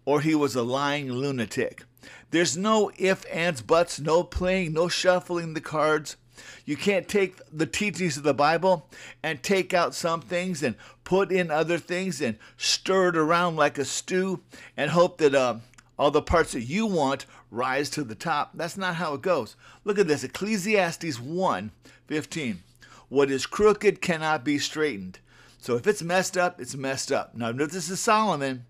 or 0.06 0.22
he 0.22 0.36
was 0.36 0.56
a 0.56 0.64
lying 0.64 1.12
lunatic. 1.12 1.84
There's 2.32 2.58
no 2.58 2.92
if, 2.98 3.26
ands, 3.32 3.62
buts, 3.62 4.00
no 4.00 4.24
playing, 4.24 4.74
no 4.74 4.88
shuffling 4.88 5.54
the 5.54 5.62
cards. 5.62 6.18
You 6.66 6.76
can't 6.76 7.08
take 7.08 7.38
the 7.52 7.66
teachings 7.66 8.18
of 8.18 8.24
the 8.24 8.34
Bible 8.34 8.90
and 9.22 9.44
take 9.44 9.74
out 9.74 9.94
some 9.94 10.22
things 10.22 10.64
and 10.64 10.76
put 11.04 11.32
in 11.32 11.52
other 11.52 11.78
things 11.78 12.22
and 12.22 12.38
stir 12.58 13.10
it 13.10 13.18
around 13.18 13.56
like 13.56 13.78
a 13.78 13.86
stew 13.86 14.42
and 14.76 14.92
hope 14.92 15.20
that 15.20 15.36
uh, 15.36 15.58
all 15.98 16.12
the 16.12 16.22
parts 16.22 16.54
that 16.54 16.64
you 16.64 16.86
want 16.86 17.26
rise 17.52 17.90
to 17.92 18.04
the 18.04 18.16
top. 18.16 18.52
That's 18.56 18.78
not 18.78 18.96
how 18.96 19.14
it 19.14 19.22
goes. 19.22 19.56
Look 19.84 20.00
at 20.00 20.08
this 20.08 20.24
Ecclesiastes 20.24 21.20
1 21.20 21.72
15. 22.08 22.64
What 23.10 23.30
is 23.30 23.46
crooked 23.46 24.02
cannot 24.02 24.44
be 24.44 24.58
straightened. 24.58 25.20
So 25.60 25.76
if 25.76 25.86
it's 25.88 26.02
messed 26.02 26.38
up, 26.38 26.60
it's 26.60 26.76
messed 26.76 27.12
up. 27.12 27.36
Now, 27.36 27.52
this 27.52 27.90
is 27.90 28.00
Solomon 28.00 28.66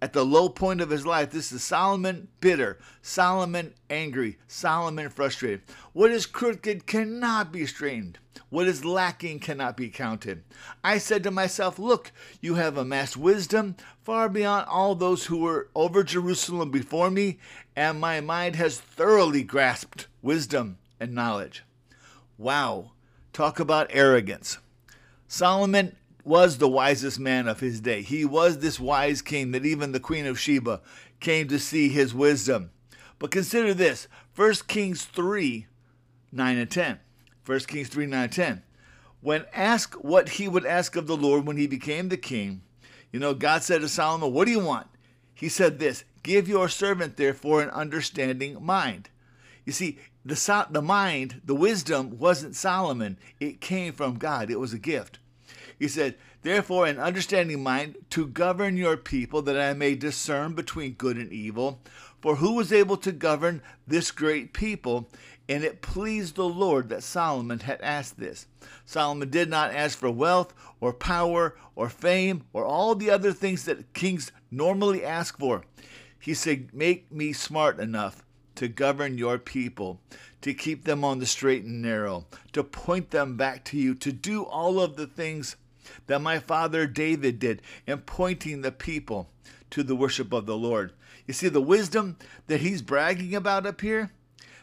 at 0.00 0.12
the 0.12 0.24
low 0.24 0.48
point 0.48 0.80
of 0.80 0.90
his 0.90 1.06
life. 1.06 1.30
This 1.30 1.52
is 1.52 1.62
Solomon 1.62 2.28
bitter, 2.40 2.78
Solomon 3.02 3.74
angry, 3.88 4.38
Solomon 4.46 5.08
frustrated. 5.08 5.62
What 5.92 6.10
is 6.10 6.26
crooked 6.26 6.86
cannot 6.86 7.52
be 7.52 7.66
straightened. 7.66 8.18
What 8.48 8.68
is 8.68 8.84
lacking 8.84 9.40
cannot 9.40 9.76
be 9.76 9.88
counted. 9.88 10.44
I 10.84 10.98
said 10.98 11.22
to 11.24 11.30
myself, 11.30 11.78
Look, 11.78 12.12
you 12.40 12.54
have 12.54 12.76
amassed 12.76 13.16
wisdom 13.16 13.76
far 14.04 14.28
beyond 14.28 14.66
all 14.68 14.94
those 14.94 15.26
who 15.26 15.38
were 15.38 15.68
over 15.74 16.04
Jerusalem 16.04 16.70
before 16.70 17.10
me, 17.10 17.38
and 17.74 18.00
my 18.00 18.20
mind 18.20 18.56
has 18.56 18.78
thoroughly 18.78 19.42
grasped 19.42 20.06
wisdom 20.22 20.78
and 21.00 21.14
knowledge. 21.14 21.64
Wow, 22.38 22.92
talk 23.32 23.58
about 23.58 23.88
arrogance. 23.90 24.58
Solomon 25.26 25.96
was 26.26 26.58
the 26.58 26.68
wisest 26.68 27.20
man 27.20 27.46
of 27.46 27.60
his 27.60 27.80
day. 27.80 28.02
He 28.02 28.24
was 28.24 28.58
this 28.58 28.80
wise 28.80 29.22
king 29.22 29.52
that 29.52 29.64
even 29.64 29.92
the 29.92 30.00
Queen 30.00 30.26
of 30.26 30.40
Sheba 30.40 30.80
came 31.20 31.46
to 31.48 31.58
see 31.60 31.88
his 31.88 32.12
wisdom. 32.12 32.70
But 33.20 33.30
consider 33.30 33.72
this 33.72 34.08
1 34.34 34.52
Kings 34.66 35.04
3 35.04 35.66
9 36.32 36.58
and 36.58 36.70
10. 36.70 36.98
1 37.46 37.60
Kings 37.60 37.88
3 37.88 38.06
9 38.06 38.24
and 38.24 38.32
10. 38.32 38.62
When 39.20 39.44
asked 39.54 40.04
what 40.04 40.30
he 40.30 40.48
would 40.48 40.66
ask 40.66 40.96
of 40.96 41.06
the 41.06 41.16
Lord 41.16 41.46
when 41.46 41.56
he 41.56 41.68
became 41.68 42.08
the 42.08 42.16
king, 42.16 42.62
you 43.12 43.20
know, 43.20 43.32
God 43.32 43.62
said 43.62 43.80
to 43.82 43.88
Solomon, 43.88 44.32
What 44.32 44.46
do 44.46 44.50
you 44.50 44.60
want? 44.60 44.88
He 45.32 45.48
said 45.48 45.78
this 45.78 46.02
Give 46.24 46.48
your 46.48 46.68
servant, 46.68 47.16
therefore, 47.16 47.62
an 47.62 47.70
understanding 47.70 48.62
mind. 48.64 49.10
You 49.64 49.72
see, 49.72 49.98
the, 50.24 50.66
the 50.70 50.82
mind, 50.82 51.40
the 51.44 51.54
wisdom 51.54 52.18
wasn't 52.18 52.56
Solomon, 52.56 53.16
it 53.38 53.60
came 53.60 53.92
from 53.92 54.18
God, 54.18 54.50
it 54.50 54.58
was 54.58 54.72
a 54.72 54.78
gift. 54.78 55.20
He 55.78 55.88
said, 55.88 56.16
Therefore, 56.42 56.86
an 56.86 56.98
understanding 56.98 57.62
mind 57.62 57.96
to 58.10 58.26
govern 58.26 58.76
your 58.76 58.96
people, 58.96 59.42
that 59.42 59.58
I 59.58 59.74
may 59.74 59.94
discern 59.94 60.54
between 60.54 60.92
good 60.92 61.16
and 61.16 61.32
evil. 61.32 61.80
For 62.22 62.36
who 62.36 62.54
was 62.54 62.72
able 62.72 62.96
to 62.98 63.12
govern 63.12 63.62
this 63.86 64.10
great 64.10 64.52
people? 64.52 65.08
And 65.48 65.62
it 65.62 65.82
pleased 65.82 66.34
the 66.34 66.48
Lord 66.48 66.88
that 66.88 67.02
Solomon 67.02 67.60
had 67.60 67.80
asked 67.82 68.18
this. 68.18 68.46
Solomon 68.84 69.30
did 69.30 69.48
not 69.48 69.74
ask 69.74 69.98
for 69.98 70.10
wealth 70.10 70.54
or 70.80 70.92
power 70.92 71.56
or 71.74 71.88
fame 71.88 72.44
or 72.52 72.64
all 72.64 72.94
the 72.94 73.10
other 73.10 73.32
things 73.32 73.64
that 73.64 73.92
kings 73.92 74.32
normally 74.50 75.04
ask 75.04 75.38
for. 75.38 75.62
He 76.18 76.34
said, 76.34 76.72
Make 76.72 77.12
me 77.12 77.32
smart 77.32 77.78
enough 77.78 78.24
to 78.56 78.68
govern 78.68 79.18
your 79.18 79.38
people, 79.38 80.00
to 80.40 80.54
keep 80.54 80.84
them 80.84 81.04
on 81.04 81.18
the 81.18 81.26
straight 81.26 81.64
and 81.64 81.82
narrow, 81.82 82.26
to 82.52 82.64
point 82.64 83.10
them 83.10 83.36
back 83.36 83.64
to 83.66 83.76
you, 83.76 83.94
to 83.96 84.10
do 84.10 84.42
all 84.42 84.80
of 84.80 84.96
the 84.96 85.06
things 85.06 85.56
that 86.06 86.20
my 86.20 86.38
father 86.38 86.86
David 86.86 87.38
did 87.38 87.62
in 87.86 87.98
pointing 87.98 88.62
the 88.62 88.72
people 88.72 89.30
to 89.70 89.82
the 89.82 89.96
worship 89.96 90.32
of 90.32 90.46
the 90.46 90.56
Lord. 90.56 90.92
You 91.26 91.34
see, 91.34 91.48
the 91.48 91.60
wisdom 91.60 92.16
that 92.46 92.60
he's 92.60 92.82
bragging 92.82 93.34
about 93.34 93.66
up 93.66 93.80
here, 93.80 94.10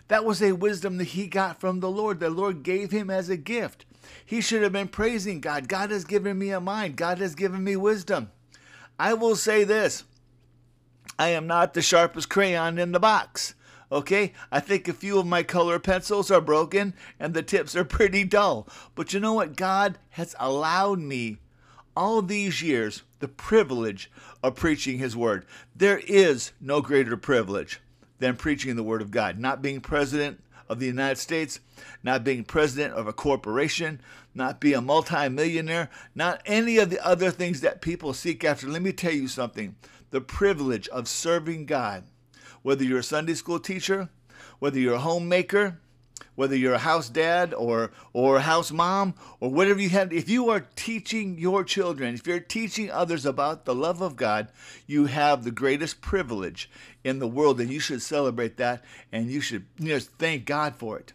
that 0.08 0.26
was 0.26 0.42
a 0.42 0.54
wisdom 0.54 0.98
that 0.98 1.06
he 1.06 1.28
got 1.28 1.60
from 1.60 1.80
the 1.80 1.90
Lord. 1.90 2.20
The 2.20 2.30
Lord 2.30 2.64
gave 2.64 2.92
him 2.92 3.10
as 3.10 3.30
a 3.30 3.38
gift. 3.38 3.86
He 4.26 4.42
should 4.42 4.64
have 4.64 4.72
been 4.72 4.88
praising 4.88 5.42
God. 5.42 5.68
God 5.68 5.92
has 5.92 6.06
given 6.06 6.38
me 6.38 6.52
a 6.52 6.60
mind, 6.60 6.96
God 6.96 7.20
has 7.20 7.36
given 7.36 7.64
me 7.64 7.76
wisdom. 7.76 8.32
I 9.00 9.14
will 9.14 9.36
say 9.36 9.64
this 9.64 10.04
I 11.18 11.30
am 11.30 11.48
not 11.48 11.74
the 11.74 11.82
sharpest 11.82 12.30
crayon 12.30 12.78
in 12.78 12.92
the 12.92 13.00
box. 13.00 13.56
Okay, 13.94 14.34
I 14.52 14.60
think 14.60 14.88
a 14.88 14.94
few 14.94 15.20
of 15.20 15.28
my 15.28 15.44
color 15.44 15.78
pencils 15.78 16.32
are 16.32 16.42
broken 16.42 16.96
and 17.20 17.36
the 17.36 17.44
tips 17.44 17.76
are 17.76 17.86
pretty 17.86 18.24
dull. 18.24 18.68
But 18.96 19.14
you 19.14 19.20
know 19.20 19.34
what? 19.34 19.56
God 19.56 20.00
has 20.10 20.36
allowed 20.40 20.98
me 20.98 21.38
all 21.96 22.24
these 22.24 22.64
years 22.64 23.04
the 23.20 23.28
privilege 23.28 24.12
of 24.42 24.56
preaching 24.56 24.98
His 24.98 25.16
Word. 25.16 25.46
There 25.76 26.00
is 26.08 26.54
no 26.60 26.82
greater 26.82 27.16
privilege 27.16 27.82
than 28.18 28.36
preaching 28.36 28.76
the 28.76 28.82
Word 28.82 29.04
of 29.04 29.12
God. 29.12 29.38
Not 29.38 29.62
being 29.62 29.80
president 29.80 30.42
of 30.68 30.80
the 30.80 30.88
United 30.88 31.20
States, 31.20 31.60
not 32.02 32.24
being 32.24 32.44
president 32.44 32.96
of 32.96 33.06
a 33.06 33.14
corporation, 33.14 34.02
not 34.34 34.60
being 34.60 34.78
a 34.78 34.82
multimillionaire, 34.82 35.92
not 36.16 36.42
any 36.48 36.80
of 36.80 36.90
the 36.90 37.06
other 37.06 37.30
things 37.30 37.62
that 37.62 37.80
people 37.80 38.16
seek 38.16 38.44
after. 38.44 38.68
Let 38.68 38.82
me 38.82 38.92
tell 38.92 39.14
you 39.14 39.28
something 39.28 39.76
the 40.10 40.20
privilege 40.20 40.88
of 40.88 41.08
serving 41.08 41.68
God 41.68 42.06
whether 42.64 42.84
you're 42.84 43.00
a 43.00 43.04
Sunday 43.04 43.36
school 43.36 43.60
teacher, 43.60 44.10
whether 44.60 44.80
you're 44.80 44.96
a 44.96 45.00
homemaker, 45.00 45.80
whether 46.36 46.56
you're 46.56 46.74
a 46.74 46.80
house 46.80 47.10
dad 47.10 47.54
or 47.54 47.92
or 48.12 48.40
house 48.40 48.72
mom 48.72 49.14
or 49.40 49.50
whatever 49.50 49.80
you 49.80 49.90
have 49.90 50.12
if 50.12 50.30
you 50.30 50.50
are 50.50 50.66
teaching 50.76 51.38
your 51.38 51.64
children 51.64 52.16
if 52.16 52.26
you're 52.26 52.40
teaching 52.40 52.90
others 52.90 53.26
about 53.26 53.66
the 53.66 53.76
love 53.76 54.02
of 54.02 54.16
god 54.16 54.48
you 54.88 55.06
have 55.06 55.44
the 55.44 55.52
greatest 55.52 56.02
privilege 56.02 56.70
in 57.04 57.20
the 57.20 57.28
world 57.28 57.60
and 57.60 57.72
you 57.72 57.80
should 57.80 58.02
celebrate 58.02 58.58
that 58.58 58.84
and 59.12 59.30
you 59.30 59.42
should 59.42 59.66
you 59.78 59.94
know 59.94 60.00
thank 60.00 60.46
god 60.46 60.76
for 60.76 60.98
it. 60.98 61.14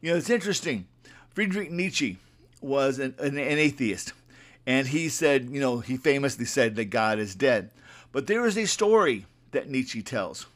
You 0.00 0.10
know 0.10 0.18
it's 0.18 0.30
interesting. 0.30 0.86
Friedrich 1.34 1.70
nietzsche 1.70 2.18
was 2.60 2.98
an, 2.98 3.14
an, 3.18 3.36
an 3.38 3.58
atheist 3.58 4.12
and 4.66 4.88
he 4.88 5.08
said 5.08 5.50
you 5.50 5.60
know 5.60 5.80
he 5.80 5.96
famously 5.96 6.44
said 6.44 6.76
that 6.76 6.86
god 6.86 7.18
is 7.18 7.34
dead. 7.34 7.70
But 8.12 8.26
there 8.26 8.46
is 8.46 8.56
a 8.56 8.66
story 8.66 9.26
that 9.50 9.68
nietzsche 9.68 10.02
tells 10.02 10.46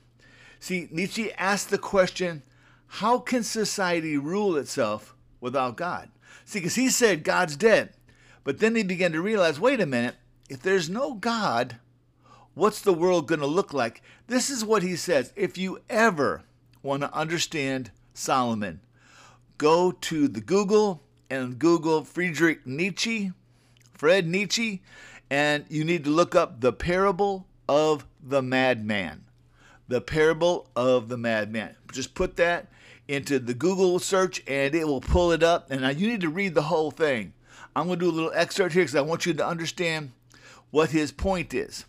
See, 0.60 0.88
Nietzsche 0.90 1.32
asked 1.32 1.70
the 1.70 1.78
question 1.78 2.42
how 2.86 3.18
can 3.18 3.42
society 3.42 4.18
rule 4.18 4.56
itself 4.56 5.14
without 5.40 5.76
God? 5.76 6.10
See, 6.44 6.58
because 6.58 6.74
he 6.74 6.90
said 6.90 7.24
God's 7.24 7.56
dead. 7.56 7.94
But 8.44 8.58
then 8.58 8.76
he 8.76 8.82
began 8.82 9.12
to 9.12 9.22
realize 9.22 9.58
wait 9.58 9.80
a 9.80 9.86
minute, 9.86 10.16
if 10.48 10.60
there's 10.60 10.90
no 10.90 11.14
God, 11.14 11.76
what's 12.54 12.82
the 12.82 12.92
world 12.92 13.26
going 13.26 13.40
to 13.40 13.46
look 13.46 13.72
like? 13.72 14.02
This 14.26 14.50
is 14.50 14.64
what 14.64 14.82
he 14.82 14.96
says. 14.96 15.32
If 15.34 15.56
you 15.56 15.80
ever 15.88 16.42
want 16.82 17.02
to 17.02 17.14
understand 17.14 17.90
Solomon, 18.12 18.80
go 19.56 19.92
to 19.92 20.28
the 20.28 20.40
Google 20.40 21.02
and 21.30 21.58
Google 21.58 22.04
Friedrich 22.04 22.66
Nietzsche, 22.66 23.32
Fred 23.94 24.26
Nietzsche, 24.26 24.82
and 25.30 25.64
you 25.68 25.84
need 25.84 26.04
to 26.04 26.10
look 26.10 26.34
up 26.34 26.60
the 26.60 26.72
parable 26.72 27.46
of 27.68 28.04
the 28.20 28.42
madman 28.42 29.24
the 29.90 30.00
parable 30.00 30.68
of 30.76 31.08
the 31.08 31.18
madman. 31.18 31.74
Just 31.90 32.14
put 32.14 32.36
that 32.36 32.68
into 33.08 33.40
the 33.40 33.54
Google 33.54 33.98
search 33.98 34.40
and 34.46 34.72
it 34.72 34.86
will 34.86 35.00
pull 35.00 35.32
it 35.32 35.42
up. 35.42 35.68
And 35.68 35.80
now 35.80 35.88
you 35.88 36.06
need 36.06 36.20
to 36.20 36.28
read 36.28 36.54
the 36.54 36.62
whole 36.62 36.92
thing. 36.92 37.32
I'm 37.74 37.88
going 37.88 37.98
to 37.98 38.04
do 38.04 38.10
a 38.10 38.14
little 38.14 38.32
excerpt 38.32 38.72
here 38.72 38.84
because 38.84 38.94
I 38.94 39.00
want 39.00 39.26
you 39.26 39.34
to 39.34 39.46
understand 39.46 40.12
what 40.70 40.90
his 40.90 41.10
point 41.10 41.52
is. 41.52 41.86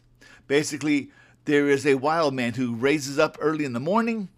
Basically, 0.48 1.12
there 1.46 1.70
is 1.70 1.86
a 1.86 1.94
wild 1.94 2.34
man 2.34 2.56
who 2.56 2.74
raises 2.74 3.20
up 3.20 3.38
early 3.40 3.66
in 3.66 3.74
the 3.74 3.80
morning 3.80 4.30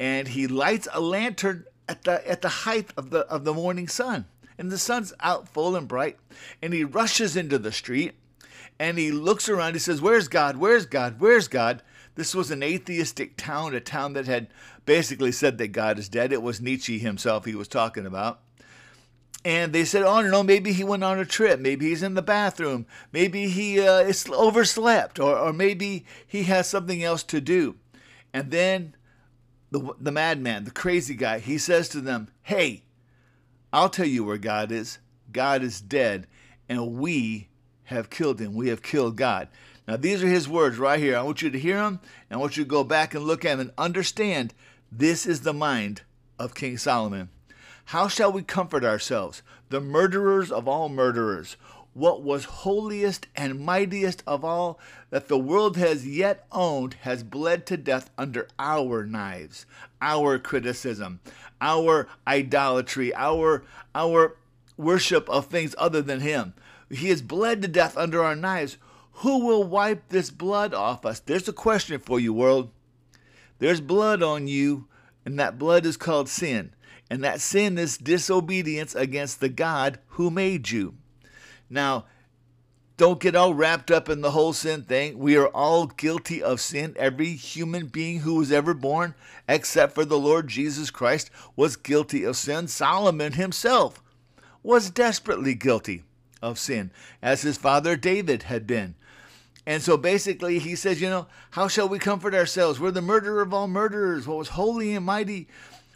and 0.00 0.26
he 0.26 0.48
lights 0.48 0.88
a 0.92 1.00
lantern 1.00 1.64
at 1.88 2.02
the 2.02 2.28
at 2.28 2.42
the 2.42 2.48
height 2.48 2.90
of 2.96 3.10
the 3.10 3.20
of 3.28 3.44
the 3.44 3.54
morning 3.54 3.86
sun. 3.86 4.26
And 4.58 4.70
the 4.70 4.78
sun's 4.78 5.12
out 5.20 5.48
full 5.48 5.76
and 5.76 5.88
bright, 5.88 6.18
and 6.60 6.74
he 6.74 6.84
rushes 6.84 7.36
into 7.36 7.58
the 7.58 7.72
street 7.72 8.14
and 8.78 8.98
he 8.98 9.12
looks 9.12 9.48
around. 9.48 9.74
He 9.74 9.78
says, 9.78 10.00
Where's 10.00 10.26
God? 10.26 10.56
Where's 10.56 10.86
God? 10.86 11.20
Where's 11.20 11.46
God? 11.46 11.82
This 12.14 12.34
was 12.34 12.50
an 12.50 12.62
atheistic 12.62 13.36
town, 13.36 13.74
a 13.74 13.80
town 13.80 14.12
that 14.14 14.26
had 14.26 14.48
basically 14.86 15.32
said 15.32 15.58
that 15.58 15.68
God 15.68 15.98
is 15.98 16.08
dead. 16.08 16.32
It 16.32 16.42
was 16.42 16.60
Nietzsche 16.60 16.98
himself 16.98 17.44
he 17.44 17.54
was 17.54 17.68
talking 17.68 18.06
about. 18.06 18.40
and 19.44 19.72
they 19.72 19.84
said, 19.84 20.02
"Oh, 20.04 20.20
no, 20.20 20.42
maybe 20.42 20.72
he 20.72 20.84
went 20.84 21.02
on 21.04 21.18
a 21.18 21.24
trip. 21.24 21.58
Maybe 21.58 21.88
he's 21.88 22.02
in 22.02 22.14
the 22.14 22.22
bathroom. 22.22 22.86
Maybe 23.12 23.48
he 23.48 23.80
uh, 23.80 24.00
is 24.00 24.26
overslept, 24.28 25.18
or, 25.18 25.36
or 25.36 25.52
maybe 25.52 26.04
he 26.26 26.44
has 26.44 26.68
something 26.68 27.02
else 27.02 27.22
to 27.24 27.40
do." 27.40 27.76
And 28.32 28.50
then 28.50 28.94
the 29.70 29.94
the 30.00 30.12
madman, 30.12 30.64
the 30.64 30.70
crazy 30.70 31.14
guy, 31.14 31.38
he 31.40 31.58
says 31.58 31.88
to 31.90 32.00
them, 32.00 32.28
"Hey, 32.42 32.84
I'll 33.72 33.88
tell 33.88 34.06
you 34.06 34.24
where 34.24 34.38
God 34.38 34.70
is. 34.70 34.98
God 35.32 35.62
is 35.62 35.80
dead, 35.80 36.26
and 36.68 36.94
we 36.94 37.48
have 37.84 38.10
killed 38.10 38.40
him. 38.40 38.54
We 38.54 38.68
have 38.68 38.82
killed 38.82 39.16
God." 39.16 39.48
Now, 39.86 39.96
these 39.96 40.22
are 40.22 40.28
his 40.28 40.48
words 40.48 40.78
right 40.78 41.00
here. 41.00 41.16
I 41.16 41.22
want 41.22 41.42
you 41.42 41.50
to 41.50 41.58
hear 41.58 41.76
them, 41.76 42.00
and 42.30 42.38
I 42.38 42.40
want 42.40 42.56
you 42.56 42.64
to 42.64 42.68
go 42.68 42.84
back 42.84 43.14
and 43.14 43.24
look 43.24 43.44
at 43.44 43.50
them 43.50 43.60
and 43.60 43.72
understand 43.76 44.54
this 44.90 45.26
is 45.26 45.40
the 45.40 45.52
mind 45.52 46.02
of 46.38 46.54
King 46.54 46.78
Solomon. 46.78 47.30
How 47.86 48.08
shall 48.08 48.32
we 48.32 48.42
comfort 48.42 48.84
ourselves, 48.84 49.42
the 49.70 49.80
murderers 49.80 50.52
of 50.52 50.68
all 50.68 50.88
murderers? 50.88 51.56
What 51.94 52.22
was 52.22 52.44
holiest 52.44 53.26
and 53.36 53.60
mightiest 53.60 54.22
of 54.26 54.44
all 54.44 54.80
that 55.10 55.28
the 55.28 55.38
world 55.38 55.76
has 55.76 56.06
yet 56.06 56.46
owned 56.50 56.94
has 57.02 57.22
bled 57.22 57.66
to 57.66 57.76
death 57.76 58.10
under 58.16 58.48
our 58.58 59.04
knives, 59.04 59.66
our 60.00 60.38
criticism, 60.38 61.20
our 61.60 62.08
idolatry, 62.26 63.14
our 63.14 63.64
our 63.94 64.36
worship 64.78 65.28
of 65.28 65.46
things 65.46 65.74
other 65.76 66.00
than 66.00 66.20
him. 66.20 66.54
He 66.88 67.08
has 67.08 67.20
bled 67.20 67.60
to 67.60 67.68
death 67.68 67.96
under 67.96 68.24
our 68.24 68.36
knives. 68.36 68.78
Who 69.16 69.44
will 69.44 69.64
wipe 69.64 70.08
this 70.08 70.30
blood 70.30 70.74
off 70.74 71.06
us? 71.06 71.20
There's 71.20 71.48
a 71.48 71.52
question 71.52 71.98
for 72.00 72.18
you, 72.18 72.32
world. 72.32 72.70
There's 73.58 73.80
blood 73.80 74.22
on 74.22 74.48
you, 74.48 74.88
and 75.24 75.38
that 75.38 75.58
blood 75.58 75.86
is 75.86 75.96
called 75.96 76.28
sin. 76.28 76.74
And 77.10 77.22
that 77.22 77.40
sin 77.40 77.78
is 77.78 77.98
disobedience 77.98 78.94
against 78.94 79.40
the 79.40 79.48
God 79.48 79.98
who 80.08 80.30
made 80.30 80.70
you. 80.70 80.94
Now, 81.68 82.06
don't 82.96 83.20
get 83.20 83.36
all 83.36 83.54
wrapped 83.54 83.90
up 83.90 84.08
in 84.08 84.20
the 84.20 84.30
whole 84.30 84.52
sin 84.52 84.82
thing. 84.82 85.18
We 85.18 85.36
are 85.36 85.48
all 85.48 85.86
guilty 85.86 86.42
of 86.42 86.60
sin. 86.60 86.94
Every 86.96 87.34
human 87.34 87.86
being 87.86 88.20
who 88.20 88.36
was 88.36 88.52
ever 88.52 88.74
born, 88.74 89.14
except 89.48 89.94
for 89.94 90.04
the 90.04 90.18
Lord 90.18 90.48
Jesus 90.48 90.90
Christ, 90.90 91.30
was 91.56 91.76
guilty 91.76 92.24
of 92.24 92.36
sin. 92.36 92.68
Solomon 92.68 93.32
himself 93.32 94.02
was 94.62 94.90
desperately 94.90 95.54
guilty 95.54 96.04
of 96.40 96.58
sin, 96.58 96.90
as 97.20 97.42
his 97.42 97.56
father 97.56 97.96
David 97.96 98.44
had 98.44 98.66
been. 98.66 98.94
And 99.64 99.82
so 99.82 99.96
basically, 99.96 100.58
he 100.58 100.74
says, 100.74 101.00
you 101.00 101.08
know, 101.08 101.26
how 101.52 101.68
shall 101.68 101.88
we 101.88 101.98
comfort 101.98 102.34
ourselves? 102.34 102.80
We're 102.80 102.90
the 102.90 103.00
murderer 103.00 103.42
of 103.42 103.54
all 103.54 103.68
murderers. 103.68 104.26
What 104.26 104.38
was 104.38 104.48
holy 104.48 104.94
and 104.94 105.06
mighty 105.06 105.48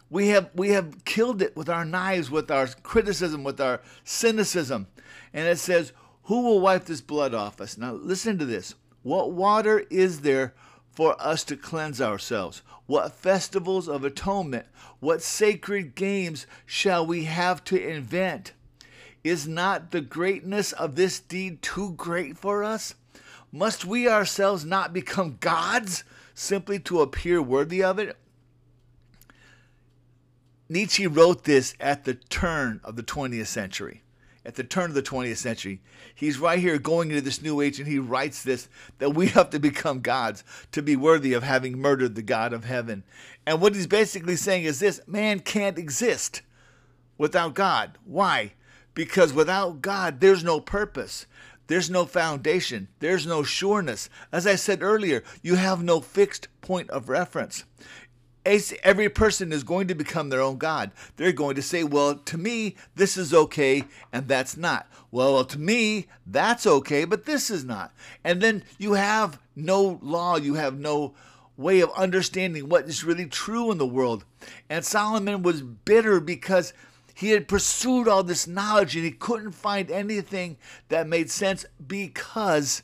we 0.09 0.29
have 0.29 0.49
we 0.53 0.69
have 0.69 1.03
killed 1.05 1.41
it 1.41 1.55
with 1.55 1.69
our 1.69 1.85
knives, 1.85 2.31
with 2.31 2.49
our 2.49 2.67
criticism, 2.67 3.43
with 3.43 3.59
our 3.59 3.81
cynicism. 4.03 4.87
And 5.33 5.47
it 5.47 5.59
says, 5.59 5.91
Who 6.23 6.43
will 6.43 6.59
wipe 6.59 6.85
this 6.85 7.01
blood 7.01 7.33
off 7.33 7.59
us? 7.59 7.77
Now 7.77 7.93
listen 7.93 8.37
to 8.39 8.45
this. 8.45 8.75
What 9.03 9.31
water 9.31 9.85
is 9.89 10.21
there 10.21 10.53
for 10.89 11.21
us 11.21 11.43
to 11.45 11.57
cleanse 11.57 12.01
ourselves? 12.01 12.61
What 12.85 13.13
festivals 13.13 13.87
of 13.89 14.03
atonement, 14.03 14.65
what 14.99 15.21
sacred 15.21 15.95
games 15.95 16.47
shall 16.65 17.05
we 17.05 17.25
have 17.25 17.63
to 17.65 17.81
invent? 17.81 18.53
Is 19.23 19.47
not 19.47 19.91
the 19.91 20.01
greatness 20.01 20.71
of 20.71 20.95
this 20.95 21.19
deed 21.19 21.61
too 21.61 21.93
great 21.93 22.37
for 22.37 22.63
us? 22.63 22.95
Must 23.51 23.85
we 23.85 24.07
ourselves 24.07 24.65
not 24.65 24.93
become 24.93 25.37
gods 25.39 26.03
simply 26.33 26.79
to 26.79 27.01
appear 27.01 27.41
worthy 27.41 27.83
of 27.83 27.99
it? 27.99 28.17
Nietzsche 30.69 31.07
wrote 31.07 31.45
this 31.45 31.75
at 31.79 32.03
the 32.03 32.15
turn 32.15 32.81
of 32.83 32.95
the 32.95 33.03
20th 33.03 33.47
century. 33.47 34.03
At 34.45 34.55
the 34.55 34.63
turn 34.63 34.91
of 34.91 34.95
the 34.95 35.01
20th 35.01 35.37
century, 35.37 35.81
he's 36.15 36.39
right 36.39 36.59
here 36.59 36.77
going 36.77 37.09
into 37.09 37.21
this 37.21 37.41
new 37.41 37.59
age 37.59 37.79
and 37.79 37.87
he 37.87 37.99
writes 37.99 38.43
this 38.43 38.69
that 38.97 39.09
we 39.09 39.27
have 39.27 39.49
to 39.49 39.59
become 39.59 39.99
gods 39.99 40.43
to 40.71 40.81
be 40.81 40.95
worthy 40.95 41.33
of 41.33 41.43
having 41.43 41.77
murdered 41.77 42.15
the 42.15 42.21
God 42.21 42.53
of 42.53 42.63
heaven. 42.63 43.03
And 43.45 43.61
what 43.61 43.75
he's 43.75 43.87
basically 43.87 44.37
saying 44.37 44.63
is 44.63 44.79
this 44.79 45.01
man 45.05 45.41
can't 45.41 45.77
exist 45.77 46.43
without 47.17 47.55
God. 47.55 47.97
Why? 48.05 48.53
Because 48.93 49.33
without 49.33 49.81
God, 49.81 50.21
there's 50.21 50.45
no 50.45 50.61
purpose. 50.61 51.25
There's 51.67 51.89
no 51.89 52.05
foundation. 52.05 52.87
There's 52.99 53.27
no 53.27 53.43
sureness. 53.43 54.09
As 54.31 54.47
I 54.47 54.55
said 54.55 54.81
earlier, 54.81 55.23
you 55.41 55.55
have 55.55 55.83
no 55.83 56.01
fixed 56.01 56.47
point 56.61 56.89
of 56.89 57.09
reference 57.09 57.63
every 58.83 59.09
person 59.09 59.51
is 59.51 59.63
going 59.63 59.87
to 59.87 59.95
become 59.95 60.29
their 60.29 60.41
own 60.41 60.57
God. 60.57 60.91
They're 61.17 61.31
going 61.31 61.55
to 61.55 61.61
say, 61.61 61.83
well, 61.83 62.15
to 62.15 62.37
me, 62.37 62.75
this 62.95 63.17
is 63.17 63.33
okay, 63.33 63.83
and 64.13 64.27
that's 64.27 64.55
not. 64.55 64.87
Well, 65.11 65.43
to 65.43 65.59
me, 65.59 66.07
that's 66.25 66.65
okay, 66.65 67.05
but 67.05 67.25
this 67.25 67.49
is 67.49 67.65
not. 67.65 67.91
And 68.23 68.41
then 68.41 68.63
you 68.77 68.93
have 68.93 69.39
no 69.55 69.99
law, 70.01 70.37
you 70.37 70.53
have 70.53 70.79
no 70.79 71.13
way 71.57 71.81
of 71.81 71.91
understanding 71.91 72.69
what 72.69 72.87
is 72.87 73.03
really 73.03 73.25
true 73.25 73.71
in 73.71 73.79
the 73.79 73.85
world. 73.85 74.23
And 74.69 74.85
Solomon 74.85 75.41
was 75.41 75.61
bitter 75.61 76.19
because 76.19 76.71
he 77.17 77.31
had 77.31 77.47
pursued 77.47 78.07
all 78.07 78.21
this 78.21 78.45
knowledge 78.45 78.95
and 78.95 79.03
he 79.03 79.09
couldn't 79.09 79.53
find 79.53 79.89
anything 79.89 80.55
that 80.89 81.07
made 81.07 81.31
sense 81.31 81.65
because 81.87 82.83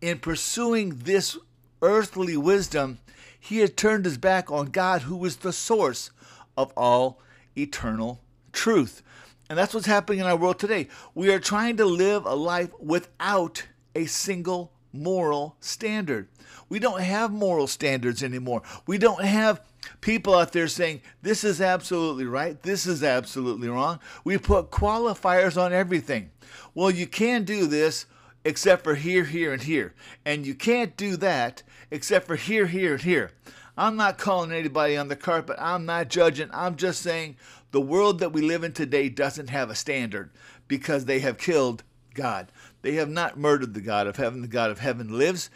in 0.00 0.20
pursuing 0.20 0.90
this 0.98 1.36
earthly 1.82 2.36
wisdom, 2.36 2.98
he 3.40 3.58
had 3.58 3.76
turned 3.76 4.04
his 4.04 4.16
back 4.16 4.48
on 4.48 4.66
God, 4.66 5.02
who 5.02 5.16
was 5.16 5.38
the 5.38 5.52
source 5.52 6.12
of 6.56 6.72
all 6.76 7.20
eternal 7.58 8.20
truth. 8.52 9.02
And 9.50 9.58
that's 9.58 9.74
what's 9.74 9.86
happening 9.86 10.20
in 10.20 10.26
our 10.26 10.36
world 10.36 10.60
today. 10.60 10.86
We 11.12 11.32
are 11.32 11.40
trying 11.40 11.76
to 11.78 11.84
live 11.84 12.26
a 12.26 12.36
life 12.36 12.70
without 12.78 13.64
a 13.96 14.06
single 14.06 14.70
moral 14.92 15.56
standard. 15.58 16.28
We 16.68 16.78
don't 16.78 17.00
have 17.00 17.32
moral 17.32 17.66
standards 17.66 18.22
anymore. 18.22 18.62
We 18.86 18.98
don't 18.98 19.24
have 19.24 19.60
people 20.00 20.34
out 20.34 20.52
there 20.52 20.68
saying, 20.68 21.02
this 21.22 21.44
is 21.44 21.60
absolutely 21.60 22.26
right, 22.26 22.62
this 22.62 22.86
is 22.86 23.02
absolutely 23.02 23.68
wrong. 23.68 24.00
We 24.24 24.38
put 24.38 24.70
qualifiers 24.70 25.60
on 25.60 25.72
everything. 25.72 26.30
Well, 26.74 26.90
you 26.90 27.06
can 27.06 27.44
do 27.44 27.66
this 27.66 28.06
except 28.44 28.84
for 28.84 28.94
here, 28.94 29.24
here, 29.24 29.52
and 29.52 29.62
here. 29.62 29.94
And 30.24 30.46
you 30.46 30.54
can't 30.54 30.96
do 30.96 31.16
that 31.16 31.62
except 31.90 32.26
for 32.26 32.36
here, 32.36 32.66
here, 32.66 32.92
and 32.92 33.02
here. 33.02 33.30
I'm 33.76 33.96
not 33.96 34.18
calling 34.18 34.52
anybody 34.52 34.96
on 34.96 35.08
the 35.08 35.16
carpet. 35.16 35.56
I'm 35.58 35.84
not 35.86 36.08
judging. 36.08 36.48
I'm 36.52 36.76
just 36.76 37.02
saying 37.02 37.36
the 37.72 37.80
world 37.80 38.20
that 38.20 38.32
we 38.32 38.40
live 38.40 38.62
in 38.62 38.72
today 38.72 39.08
doesn't 39.08 39.50
have 39.50 39.70
a 39.70 39.74
standard 39.74 40.30
because 40.68 41.06
they 41.06 41.18
have 41.20 41.38
killed 41.38 41.82
God. 42.14 42.52
They 42.82 42.92
have 42.94 43.08
not 43.08 43.38
murdered 43.38 43.74
the 43.74 43.80
God 43.80 44.06
of 44.06 44.16
heaven. 44.16 44.42
The 44.42 44.48
God 44.48 44.70
of 44.70 44.78
heaven 44.78 45.18
lives. 45.18 45.50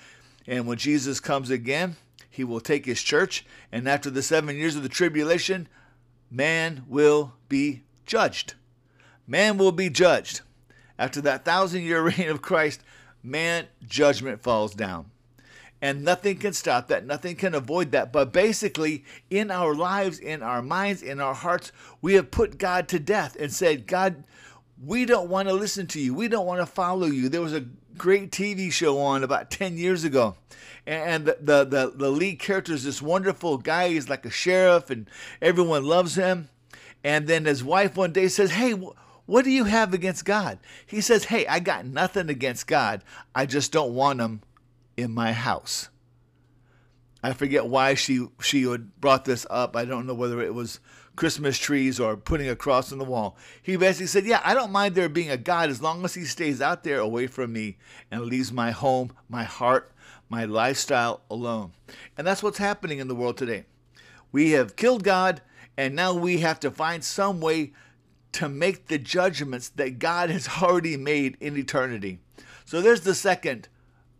And 0.46 0.66
when 0.66 0.78
Jesus 0.78 1.20
comes 1.20 1.50
again, 1.50 1.96
he 2.38 2.44
will 2.44 2.60
take 2.60 2.86
his 2.86 3.02
church. 3.02 3.44
And 3.70 3.88
after 3.88 4.10
the 4.10 4.22
seven 4.22 4.56
years 4.56 4.76
of 4.76 4.84
the 4.84 4.88
tribulation, 4.88 5.68
man 6.30 6.84
will 6.88 7.34
be 7.48 7.82
judged. 8.06 8.54
Man 9.26 9.58
will 9.58 9.72
be 9.72 9.90
judged. 9.90 10.40
After 10.98 11.20
that 11.22 11.44
thousand 11.44 11.82
year 11.82 12.00
reign 12.16 12.28
of 12.28 12.40
Christ, 12.40 12.80
man, 13.22 13.66
judgment 13.86 14.40
falls 14.40 14.72
down 14.72 15.10
and 15.80 16.04
nothing 16.04 16.38
can 16.38 16.52
stop 16.52 16.88
that. 16.88 17.06
Nothing 17.06 17.36
can 17.36 17.54
avoid 17.54 17.92
that. 17.92 18.12
But 18.12 18.32
basically, 18.32 19.04
in 19.30 19.50
our 19.50 19.74
lives, 19.74 20.18
in 20.18 20.42
our 20.42 20.62
minds, 20.62 21.02
in 21.02 21.20
our 21.20 21.34
hearts, 21.34 21.72
we 22.00 22.14
have 22.14 22.30
put 22.30 22.58
God 22.58 22.88
to 22.88 22.98
death 22.98 23.36
and 23.38 23.52
said, 23.52 23.86
God, 23.86 24.24
we 24.84 25.04
don't 25.04 25.28
want 25.28 25.48
to 25.48 25.54
listen 25.54 25.86
to 25.88 26.00
you. 26.00 26.14
We 26.14 26.28
don't 26.28 26.46
want 26.46 26.60
to 26.60 26.66
follow 26.66 27.06
you. 27.06 27.28
There 27.28 27.42
was 27.42 27.54
a 27.54 27.66
great 27.98 28.30
TV 28.30 28.72
show 28.72 28.98
on 28.98 29.22
about 29.22 29.50
10 29.50 29.76
years 29.76 30.04
ago. 30.04 30.36
And 30.86 31.26
the, 31.26 31.36
the, 31.40 31.64
the, 31.64 31.92
the 31.94 32.10
lead 32.10 32.38
character 32.38 32.72
is 32.72 32.84
this 32.84 33.02
wonderful 33.02 33.58
guy. 33.58 33.90
He's 33.90 34.08
like 34.08 34.24
a 34.24 34.30
sheriff, 34.30 34.88
and 34.88 35.08
everyone 35.42 35.84
loves 35.84 36.14
him. 36.14 36.48
And 37.04 37.26
then 37.26 37.44
his 37.44 37.62
wife 37.62 37.96
one 37.96 38.12
day 38.12 38.28
says, 38.28 38.52
Hey, 38.52 38.72
what 38.72 39.44
do 39.44 39.50
you 39.50 39.64
have 39.64 39.92
against 39.92 40.24
God? 40.24 40.58
He 40.86 41.00
says, 41.00 41.24
Hey, 41.24 41.46
I 41.46 41.60
got 41.60 41.84
nothing 41.84 42.30
against 42.30 42.66
God. 42.66 43.04
I 43.34 43.44
just 43.44 43.72
don't 43.72 43.94
want 43.94 44.20
him 44.20 44.40
in 44.96 45.12
my 45.12 45.32
house. 45.32 45.90
I 47.22 47.32
forget 47.32 47.66
why 47.66 47.94
she 47.94 48.28
she 48.40 48.62
had 48.62 49.00
brought 49.00 49.24
this 49.24 49.46
up. 49.50 49.76
I 49.76 49.84
don't 49.84 50.06
know 50.06 50.14
whether 50.14 50.40
it 50.40 50.54
was 50.54 50.80
Christmas 51.18 51.58
trees 51.58 51.98
or 51.98 52.16
putting 52.16 52.48
a 52.48 52.54
cross 52.54 52.92
on 52.92 52.98
the 52.98 53.04
wall. 53.04 53.36
He 53.60 53.76
basically 53.76 54.06
said, 54.06 54.24
"Yeah, 54.24 54.40
I 54.44 54.54
don't 54.54 54.70
mind 54.70 54.94
there 54.94 55.08
being 55.08 55.30
a 55.30 55.36
God 55.36 55.68
as 55.68 55.82
long 55.82 56.04
as 56.04 56.14
he 56.14 56.24
stays 56.24 56.62
out 56.62 56.84
there 56.84 57.00
away 57.00 57.26
from 57.26 57.52
me 57.52 57.76
and 58.08 58.22
leaves 58.22 58.52
my 58.52 58.70
home, 58.70 59.12
my 59.28 59.42
heart, 59.42 59.92
my 60.28 60.44
lifestyle 60.44 61.22
alone." 61.28 61.72
And 62.16 62.24
that's 62.24 62.40
what's 62.40 62.58
happening 62.58 63.00
in 63.00 63.08
the 63.08 63.16
world 63.16 63.36
today. 63.36 63.64
We 64.30 64.52
have 64.52 64.76
killed 64.76 65.02
God, 65.02 65.42
and 65.76 65.96
now 65.96 66.14
we 66.14 66.38
have 66.38 66.60
to 66.60 66.70
find 66.70 67.02
some 67.02 67.40
way 67.40 67.72
to 68.30 68.48
make 68.48 68.86
the 68.86 68.98
judgments 68.98 69.70
that 69.70 69.98
God 69.98 70.30
has 70.30 70.48
already 70.62 70.96
made 70.96 71.36
in 71.40 71.56
eternity. 71.56 72.20
So 72.64 72.80
there's 72.80 73.00
the 73.00 73.16
second 73.16 73.68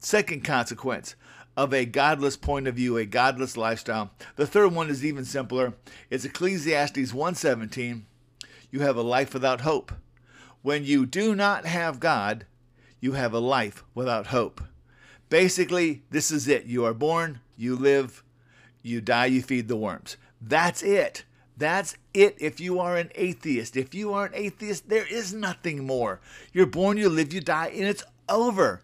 Second 0.01 0.45
consequence 0.45 1.17
of 1.59 1.75
a 1.75 1.85
godless 1.85 2.37
point 2.37 2.69
of 2.69 2.77
view, 2.77 2.97
a 2.97 3.05
godless 3.05 3.57
lifestyle. 3.57 4.13
The 4.37 4.47
third 4.47 4.73
one 4.73 4.89
is 4.89 5.05
even 5.05 5.25
simpler. 5.25 5.75
It's 6.09 6.25
Ecclesiastes 6.25 7.13
1:17. 7.13 8.05
You 8.71 8.81
have 8.83 8.97
a 8.97 9.03
life 9.03 9.35
without 9.35 9.63
hope. 9.63 9.91
When 10.63 10.85
you 10.85 11.05
do 11.05 11.35
not 11.35 11.67
have 11.67 11.99
God, 11.99 12.47
you 13.01 13.15
have 13.15 13.33
a 13.33 13.41
life 13.41 13.83
without 13.93 14.29
hope. 14.29 14.61
Basically, 15.31 16.05
this 16.11 16.31
is 16.31 16.47
it. 16.47 16.67
You 16.67 16.85
are 16.85 16.95
born, 16.95 17.41
you 17.57 17.75
live, 17.75 18.23
you 18.81 19.01
die, 19.01 19.27
you 19.27 19.43
feed 19.43 19.67
the 19.67 19.77
worms. 19.77 20.17
That's 20.41 20.85
it. 20.85 21.25
That's 21.57 21.97
it 22.15 22.37
if 22.39 22.61
you 22.61 22.79
are 22.79 22.97
an 22.97 23.11
atheist. 23.17 23.77
If 23.77 23.97
you 23.97 24.13
are 24.13 24.27
an 24.27 24.33
atheist, 24.35 24.89
there 24.89 25.13
is 25.13 25.35
nothing 25.35 25.85
more. 25.85 26.21
You're 26.53 26.67
born, 26.67 26.99
you 26.99 27.09
live, 27.09 27.33
you 27.33 27.41
die, 27.41 27.73
and 27.75 27.83
it's 27.83 28.05
over. 28.29 28.81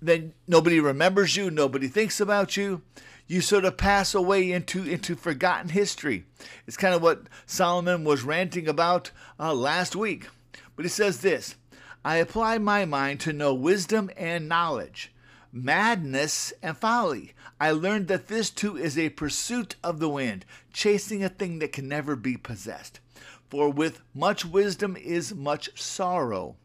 Then 0.00 0.34
nobody 0.46 0.80
remembers 0.80 1.36
you, 1.36 1.50
nobody 1.50 1.88
thinks 1.88 2.20
about 2.20 2.56
you. 2.56 2.82
You 3.26 3.40
sort 3.40 3.64
of 3.64 3.76
pass 3.76 4.14
away 4.14 4.50
into, 4.52 4.84
into 4.84 5.14
forgotten 5.14 5.70
history. 5.70 6.24
It's 6.66 6.76
kind 6.76 6.94
of 6.94 7.02
what 7.02 7.26
Solomon 7.46 8.04
was 8.04 8.22
ranting 8.22 8.68
about 8.68 9.10
uh, 9.38 9.52
last 9.52 9.94
week. 9.94 10.28
But 10.76 10.84
he 10.84 10.88
says 10.88 11.20
this 11.20 11.56
I 12.04 12.16
apply 12.16 12.58
my 12.58 12.84
mind 12.84 13.20
to 13.20 13.32
know 13.32 13.52
wisdom 13.52 14.10
and 14.16 14.48
knowledge 14.48 15.12
madness 15.52 16.52
and 16.62 16.76
folly. 16.76 17.32
I 17.60 17.70
learned 17.72 18.08
that 18.08 18.28
this 18.28 18.50
too 18.50 18.76
is 18.76 18.96
a 18.98 19.10
pursuit 19.10 19.76
of 19.82 19.98
the 19.98 20.08
wind, 20.08 20.44
chasing 20.72 21.24
a 21.24 21.28
thing 21.28 21.58
that 21.58 21.72
can 21.72 21.88
never 21.88 22.16
be 22.16 22.36
possessed. 22.36 23.00
For 23.48 23.70
with 23.70 24.00
much 24.14 24.44
wisdom 24.44 24.96
is 24.96 25.34
much 25.34 25.80
sorrow. 25.80 26.56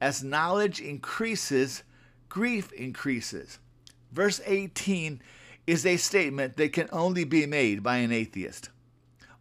As 0.00 0.22
knowledge 0.22 0.80
increases, 0.80 1.82
grief 2.28 2.72
increases. 2.72 3.58
Verse 4.12 4.40
18 4.46 5.20
is 5.66 5.84
a 5.84 5.96
statement 5.96 6.56
that 6.56 6.72
can 6.72 6.88
only 6.92 7.24
be 7.24 7.46
made 7.46 7.82
by 7.82 7.98
an 7.98 8.12
atheist. 8.12 8.70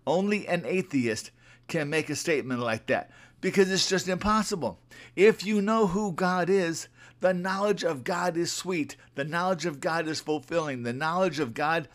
Only 0.06 0.48
an 0.48 0.64
atheist 0.66 1.32
can 1.68 1.90
make 1.90 2.10
a 2.10 2.16
statement 2.16 2.62
like 2.62 2.88
that 2.88 3.12
because 3.42 3.72
it's 3.72 3.90
just 3.90 4.08
impossible. 4.08 4.80
If 5.16 5.46
you 5.46 5.62
know 5.62 5.88
who 5.88 6.12
God 6.12 6.50
is, 6.50 6.88
the 7.20 7.34
knowledge 7.34 7.84
of 7.84 8.04
God 8.04 8.38
is 8.38 8.52
sweet. 8.52 8.96
The 9.16 9.24
knowledge 9.24 9.66
of 9.66 9.80
God 9.80 10.08
is 10.08 10.20
fulfilling. 10.20 10.84
The 10.84 10.94
knowledge 10.94 11.40
of 11.40 11.54
God 11.54 11.88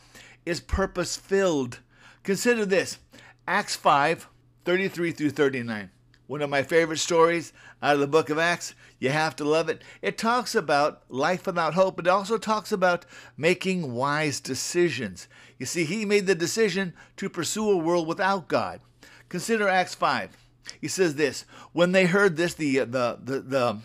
is 0.45 0.61
purpose 0.61 1.17
filled. 1.17 1.81
Consider 2.23 2.67
this 2.67 2.99
Acts 3.47 3.77
5 3.77 4.29
33 4.65 5.11
through 5.11 5.31
39. 5.31 5.91
One 6.27 6.43
of 6.43 6.51
my 6.51 6.63
favorite 6.63 6.99
stories 6.99 7.53
out 7.83 7.95
of 7.95 8.01
the 8.01 8.07
book 8.07 8.31
of 8.31 8.39
Acts. 8.39 8.75
You 8.99 9.11
have 9.11 9.37
to 9.37 9.45
love 9.45 9.69
it. 9.69 9.83
It 10.01 10.17
talks 10.17 10.55
about 10.55 11.03
life 11.09 11.47
without 11.47 11.75
hope, 11.75 11.97
but 11.97 12.07
it 12.07 12.11
also 12.11 12.39
talks 12.39 12.73
about 12.73 13.05
making 13.37 13.93
wise 13.93 14.41
decisions. 14.41 15.29
You 15.59 15.67
see, 15.67 15.85
he 15.85 16.05
made 16.05 16.27
the 16.27 16.35
decision 16.35 16.95
to 17.17 17.29
pursue 17.29 17.71
a 17.71 17.77
world 17.77 18.07
without 18.07 18.49
God. 18.49 18.81
Consider 19.29 19.69
Acts 19.69 19.95
5. 19.95 20.37
He 20.81 20.89
says 20.89 21.17
this 21.17 21.45
When 21.73 21.93
they 21.93 22.07
heard 22.07 22.37
this, 22.37 22.55
the, 22.55 22.79
the, 22.79 23.19
the, 23.23 23.41
the 23.41 23.79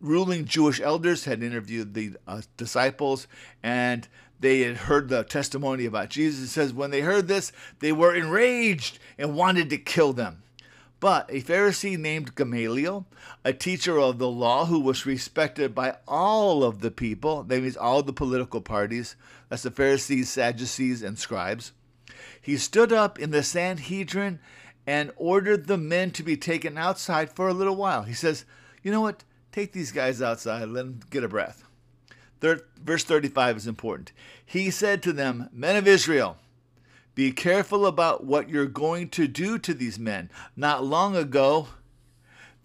ruling 0.00 0.44
Jewish 0.44 0.80
elders 0.80 1.24
had 1.24 1.42
interviewed 1.42 1.94
the 1.94 2.12
uh, 2.26 2.42
disciples 2.56 3.26
and 3.62 4.08
they 4.40 4.60
had 4.60 4.76
heard 4.76 5.08
the 5.08 5.22
testimony 5.22 5.84
about 5.84 6.08
Jesus. 6.08 6.44
It 6.44 6.48
says, 6.48 6.72
when 6.72 6.90
they 6.90 7.02
heard 7.02 7.28
this, 7.28 7.52
they 7.80 7.92
were 7.92 8.14
enraged 8.14 8.98
and 9.18 9.36
wanted 9.36 9.68
to 9.70 9.78
kill 9.78 10.14
them. 10.14 10.42
But 11.00 11.30
a 11.30 11.40
Pharisee 11.40 11.98
named 11.98 12.34
Gamaliel, 12.34 13.06
a 13.42 13.54
teacher 13.54 13.98
of 13.98 14.18
the 14.18 14.28
law 14.28 14.66
who 14.66 14.78
was 14.78 15.06
respected 15.06 15.74
by 15.74 15.96
all 16.06 16.62
of 16.62 16.80
the 16.80 16.90
people, 16.90 17.42
that 17.44 17.62
means 17.62 17.76
all 17.76 18.02
the 18.02 18.12
political 18.12 18.60
parties, 18.60 19.16
that's 19.48 19.62
the 19.62 19.70
Pharisees, 19.70 20.28
Sadducees, 20.28 21.02
and 21.02 21.18
scribes, 21.18 21.72
he 22.40 22.56
stood 22.56 22.92
up 22.92 23.18
in 23.18 23.30
the 23.30 23.42
Sanhedrin 23.42 24.40
and 24.86 25.12
ordered 25.16 25.66
the 25.66 25.78
men 25.78 26.10
to 26.12 26.22
be 26.22 26.36
taken 26.36 26.76
outside 26.76 27.32
for 27.32 27.48
a 27.48 27.54
little 27.54 27.76
while. 27.76 28.02
He 28.02 28.14
says, 28.14 28.44
You 28.82 28.92
know 28.92 29.00
what? 29.00 29.24
Take 29.52 29.72
these 29.72 29.92
guys 29.92 30.22
outside, 30.22 30.68
let 30.68 30.82
them 30.82 31.00
get 31.10 31.24
a 31.24 31.28
breath. 31.28 31.64
Third, 32.40 32.62
verse 32.82 33.04
35 33.04 33.58
is 33.58 33.66
important. 33.66 34.12
He 34.44 34.70
said 34.70 35.02
to 35.02 35.12
them, 35.12 35.48
Men 35.52 35.76
of 35.76 35.86
Israel, 35.86 36.38
be 37.20 37.32
careful 37.32 37.84
about 37.84 38.24
what 38.24 38.48
you're 38.48 38.64
going 38.64 39.06
to 39.06 39.28
do 39.28 39.58
to 39.58 39.74
these 39.74 39.98
men. 39.98 40.30
Not 40.56 40.82
long 40.82 41.14
ago, 41.14 41.68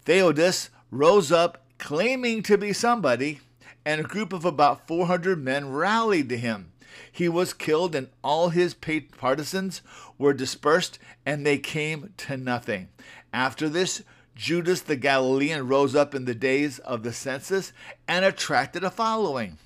Theudas 0.06 0.70
rose 0.90 1.30
up 1.30 1.66
claiming 1.76 2.42
to 2.44 2.56
be 2.56 2.72
somebody, 2.72 3.40
and 3.84 4.00
a 4.00 4.04
group 4.04 4.32
of 4.32 4.46
about 4.46 4.86
400 4.88 5.44
men 5.44 5.68
rallied 5.68 6.30
to 6.30 6.38
him. 6.38 6.72
He 7.12 7.28
was 7.28 7.52
killed, 7.52 7.94
and 7.94 8.08
all 8.24 8.48
his 8.48 8.72
partisans 8.72 9.82
were 10.16 10.32
dispersed, 10.32 10.98
and 11.26 11.44
they 11.44 11.58
came 11.58 12.14
to 12.16 12.38
nothing. 12.38 12.88
After 13.34 13.68
this, 13.68 14.04
Judas 14.34 14.80
the 14.80 14.96
Galilean 14.96 15.68
rose 15.68 15.94
up 15.94 16.14
in 16.14 16.24
the 16.24 16.34
days 16.34 16.78
of 16.78 17.02
the 17.02 17.12
census 17.12 17.74
and 18.08 18.24
attracted 18.24 18.84
a 18.84 18.90
following. 18.90 19.58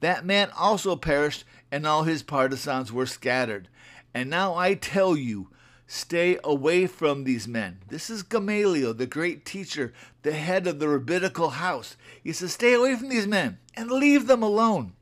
That 0.00 0.24
man 0.24 0.48
also 0.56 0.96
perished, 0.96 1.44
and 1.70 1.86
all 1.86 2.04
his 2.04 2.22
partisans 2.22 2.90
were 2.90 3.04
scattered. 3.04 3.68
And 4.14 4.30
now 4.30 4.54
I 4.54 4.74
tell 4.74 5.16
you, 5.16 5.48
stay 5.86 6.38
away 6.42 6.86
from 6.86 7.24
these 7.24 7.46
men. 7.46 7.78
This 7.88 8.10
is 8.10 8.22
Gamaliel, 8.22 8.94
the 8.94 9.06
great 9.06 9.44
teacher, 9.44 9.92
the 10.22 10.32
head 10.32 10.66
of 10.66 10.78
the 10.78 10.88
rabbinical 10.88 11.50
house. 11.50 11.96
He 12.22 12.32
says, 12.32 12.52
Stay 12.52 12.74
away 12.74 12.96
from 12.96 13.08
these 13.08 13.26
men 13.26 13.58
and 13.74 13.90
leave 13.90 14.26
them 14.26 14.42
alone. 14.42 14.92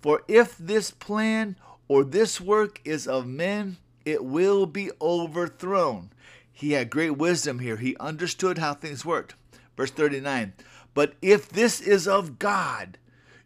For 0.00 0.22
if 0.26 0.56
this 0.58 0.90
plan 0.90 1.56
or 1.88 2.04
this 2.04 2.40
work 2.40 2.80
is 2.84 3.06
of 3.06 3.26
men, 3.26 3.76
it 4.04 4.24
will 4.24 4.66
be 4.66 4.90
overthrown. 5.00 6.10
He 6.52 6.72
had 6.72 6.90
great 6.90 7.16
wisdom 7.16 7.58
here. 7.58 7.76
He 7.76 7.96
understood 7.98 8.58
how 8.58 8.74
things 8.74 9.04
worked. 9.04 9.34
Verse 9.76 9.90
39 9.90 10.52
But 10.94 11.14
if 11.22 11.48
this 11.48 11.80
is 11.80 12.06
of 12.06 12.38
God, 12.38 12.98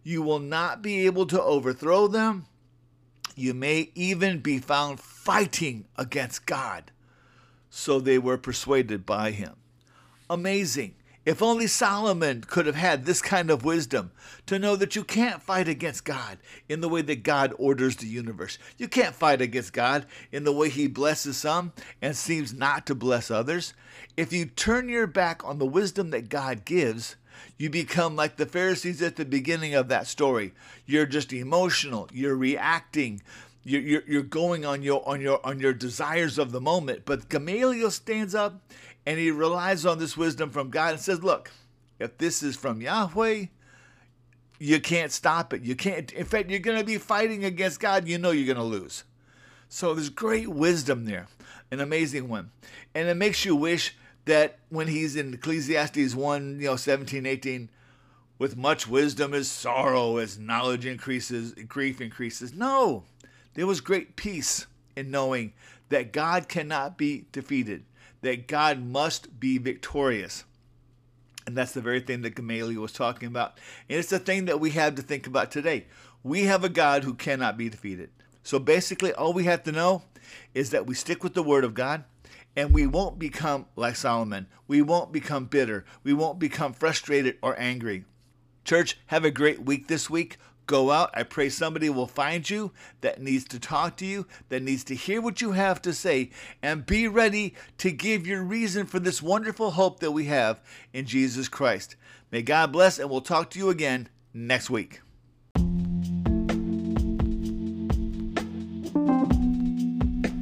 you 0.02 0.22
will 0.22 0.38
not 0.38 0.82
be 0.82 1.06
able 1.06 1.26
to 1.26 1.42
overthrow 1.42 2.06
them. 2.06 2.46
You 3.36 3.52
may 3.52 3.90
even 3.94 4.40
be 4.40 4.58
found 4.58 4.98
fighting 4.98 5.84
against 5.96 6.46
God. 6.46 6.90
So 7.68 8.00
they 8.00 8.18
were 8.18 8.38
persuaded 8.38 9.04
by 9.04 9.32
him. 9.32 9.56
Amazing. 10.30 10.94
If 11.26 11.42
only 11.42 11.66
Solomon 11.66 12.42
could 12.42 12.66
have 12.66 12.76
had 12.76 13.04
this 13.04 13.20
kind 13.20 13.50
of 13.50 13.64
wisdom 13.64 14.12
to 14.46 14.58
know 14.58 14.74
that 14.76 14.96
you 14.96 15.04
can't 15.04 15.42
fight 15.42 15.68
against 15.68 16.04
God 16.04 16.38
in 16.68 16.80
the 16.80 16.88
way 16.88 17.02
that 17.02 17.24
God 17.24 17.52
orders 17.58 17.96
the 17.96 18.06
universe. 18.06 18.58
You 18.78 18.88
can't 18.88 19.14
fight 19.14 19.42
against 19.42 19.72
God 19.72 20.06
in 20.32 20.44
the 20.44 20.52
way 20.52 20.70
He 20.70 20.86
blesses 20.86 21.36
some 21.36 21.72
and 22.00 22.16
seems 22.16 22.54
not 22.54 22.86
to 22.86 22.94
bless 22.94 23.30
others. 23.30 23.74
If 24.16 24.32
you 24.32 24.46
turn 24.46 24.88
your 24.88 25.08
back 25.08 25.44
on 25.44 25.58
the 25.58 25.66
wisdom 25.66 26.10
that 26.10 26.28
God 26.28 26.64
gives, 26.64 27.16
you 27.58 27.70
become 27.70 28.16
like 28.16 28.36
the 28.36 28.46
Pharisees 28.46 29.02
at 29.02 29.16
the 29.16 29.24
beginning 29.24 29.74
of 29.74 29.88
that 29.88 30.06
story. 30.06 30.52
You're 30.86 31.06
just 31.06 31.32
emotional, 31.32 32.08
you're 32.12 32.36
reacting, 32.36 33.22
you're, 33.64 33.80
you're, 33.80 34.02
you're 34.06 34.22
going 34.22 34.64
on 34.64 34.82
your 34.82 35.06
on 35.08 35.20
your 35.20 35.44
on 35.44 35.60
your 35.60 35.72
desires 35.72 36.38
of 36.38 36.52
the 36.52 36.60
moment. 36.60 37.02
But 37.04 37.28
Gamaliel 37.28 37.90
stands 37.90 38.34
up 38.34 38.60
and 39.06 39.18
he 39.18 39.30
relies 39.30 39.86
on 39.86 39.98
this 39.98 40.16
wisdom 40.16 40.50
from 40.50 40.70
God 40.70 40.92
and 40.92 41.00
says, 41.00 41.22
Look, 41.22 41.50
if 41.98 42.18
this 42.18 42.42
is 42.42 42.56
from 42.56 42.80
Yahweh, 42.80 43.46
you 44.58 44.80
can't 44.80 45.12
stop 45.12 45.52
it. 45.52 45.62
You 45.62 45.76
can't, 45.76 46.12
in 46.12 46.24
fact, 46.24 46.50
you're 46.50 46.58
going 46.60 46.78
to 46.78 46.84
be 46.84 46.98
fighting 46.98 47.44
against 47.44 47.80
God. 47.80 48.08
You 48.08 48.18
know 48.18 48.30
you're 48.30 48.52
going 48.52 48.56
to 48.56 48.78
lose. 48.78 49.04
So 49.68 49.94
there's 49.94 50.10
great 50.10 50.48
wisdom 50.48 51.04
there, 51.04 51.26
an 51.70 51.80
amazing 51.80 52.28
one. 52.28 52.50
And 52.94 53.08
it 53.08 53.16
makes 53.16 53.44
you 53.44 53.56
wish 53.56 53.96
that 54.26 54.58
when 54.68 54.88
he's 54.88 55.16
in 55.16 55.34
Ecclesiastes 55.34 56.14
1, 56.14 56.60
you 56.60 56.66
know, 56.66 56.76
17, 56.76 57.26
18, 57.26 57.70
with 58.38 58.56
much 58.56 58.86
wisdom 58.86 59.32
is 59.32 59.50
sorrow, 59.50 60.18
as 60.18 60.38
knowledge 60.38 60.84
increases, 60.84 61.54
grief 61.66 62.00
increases. 62.00 62.52
No, 62.52 63.04
there 63.54 63.66
was 63.66 63.80
great 63.80 64.16
peace 64.16 64.66
in 64.94 65.10
knowing 65.10 65.54
that 65.88 66.12
God 66.12 66.48
cannot 66.48 66.98
be 66.98 67.26
defeated 67.32 67.84
that 68.22 68.48
God 68.48 68.84
must 68.84 69.38
be 69.38 69.58
victorious. 69.58 70.44
And 71.46 71.56
that's 71.56 71.72
the 71.72 71.80
very 71.80 72.00
thing 72.00 72.22
that 72.22 72.34
Gamaliel 72.34 72.82
was 72.82 72.92
talking 72.92 73.28
about. 73.28 73.58
And 73.88 73.98
it's 73.98 74.10
the 74.10 74.18
thing 74.18 74.46
that 74.46 74.58
we 74.58 74.70
have 74.70 74.96
to 74.96 75.02
think 75.02 75.26
about 75.26 75.52
today. 75.52 75.86
We 76.24 76.42
have 76.44 76.64
a 76.64 76.68
God 76.68 77.04
who 77.04 77.14
cannot 77.14 77.56
be 77.56 77.68
defeated. 77.68 78.10
So 78.42 78.58
basically, 78.58 79.12
all 79.12 79.32
we 79.32 79.44
have 79.44 79.62
to 79.64 79.72
know 79.72 80.02
is 80.54 80.70
that 80.70 80.86
we 80.86 80.94
stick 80.94 81.22
with 81.22 81.34
the 81.34 81.42
Word 81.42 81.62
of 81.62 81.74
God 81.74 82.04
and 82.56 82.72
we 82.72 82.86
won't 82.86 83.18
become 83.18 83.66
like 83.76 83.96
Solomon. 83.96 84.48
We 84.66 84.82
won't 84.82 85.12
become 85.12 85.44
bitter. 85.44 85.84
We 86.02 86.14
won't 86.14 86.38
become 86.38 86.72
frustrated 86.72 87.36
or 87.42 87.58
angry. 87.60 88.04
Church, 88.64 88.98
have 89.06 89.24
a 89.24 89.30
great 89.30 89.62
week 89.62 89.86
this 89.86 90.10
week. 90.10 90.38
Go 90.66 90.90
out. 90.90 91.10
I 91.14 91.22
pray 91.22 91.48
somebody 91.48 91.88
will 91.88 92.08
find 92.08 92.48
you 92.48 92.72
that 93.00 93.22
needs 93.22 93.44
to 93.48 93.60
talk 93.60 93.96
to 93.98 94.06
you, 94.06 94.26
that 94.48 94.62
needs 94.64 94.82
to 94.84 94.96
hear 94.96 95.20
what 95.20 95.40
you 95.40 95.52
have 95.52 95.80
to 95.82 95.92
say, 95.92 96.30
and 96.60 96.84
be 96.84 97.06
ready 97.06 97.54
to 97.78 97.92
give 97.92 98.26
your 98.26 98.42
reason 98.42 98.86
for 98.86 98.98
this 98.98 99.22
wonderful 99.22 99.72
hope 99.72 100.00
that 100.00 100.10
we 100.10 100.24
have 100.24 100.60
in 100.92 101.06
Jesus 101.06 101.48
Christ. 101.48 101.94
May 102.32 102.42
God 102.42 102.72
bless, 102.72 102.98
and 102.98 103.08
we'll 103.08 103.20
talk 103.20 103.50
to 103.50 103.58
you 103.60 103.70
again 103.70 104.08
next 104.34 104.68
week. 104.68 105.00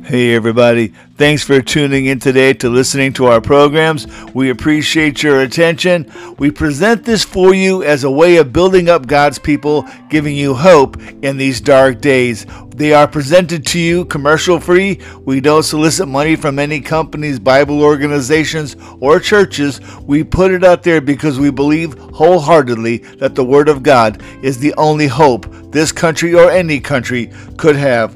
Hey, 0.05 0.35
everybody. 0.35 0.89
Thanks 1.17 1.43
for 1.43 1.63
tuning 1.63 2.05
in 2.05 2.19
today 2.19 2.53
to 2.55 2.69
listening 2.69 3.15
to 3.15 3.25
our 3.25 3.41
programs. 3.41 4.07
We 4.35 4.51
appreciate 4.51 5.23
your 5.23 5.41
attention. 5.41 6.13
We 6.37 6.51
present 6.51 7.05
this 7.05 7.25
for 7.25 7.55
you 7.55 7.83
as 7.83 8.05
a 8.05 8.11
way 8.11 8.37
of 8.37 8.53
building 8.53 8.91
up 8.91 9.07
God's 9.07 9.39
people, 9.39 9.89
giving 10.11 10.37
you 10.37 10.53
hope 10.53 11.01
in 11.23 11.39
these 11.39 11.59
dark 11.59 12.03
days. 12.03 12.45
They 12.77 12.93
are 12.93 13.09
presented 13.09 13.65
to 13.69 13.79
you 13.79 14.05
commercial 14.05 14.61
free. 14.61 15.01
We 15.21 15.41
don't 15.41 15.63
solicit 15.63 16.07
money 16.07 16.37
from 16.37 16.59
any 16.59 16.83
companies, 16.83 17.39
Bible 17.39 17.81
organizations, 17.81 18.77
or 19.01 19.19
churches. 19.19 19.81
We 20.03 20.23
put 20.23 20.51
it 20.51 20.65
out 20.65 20.83
there 20.83 21.01
because 21.01 21.39
we 21.39 21.51
believe 21.51 21.95
wholeheartedly 21.95 22.99
that 23.21 23.35
the 23.35 23.45
Word 23.45 23.71
of 23.71 23.83
God 23.83 24.23
is 24.43 24.59
the 24.59 24.75
only 24.75 25.07
hope 25.07 25.47
this 25.73 25.93
country 25.93 26.35
or 26.35 26.51
any 26.51 26.79
country 26.79 27.33
could 27.57 27.77
have. 27.77 28.15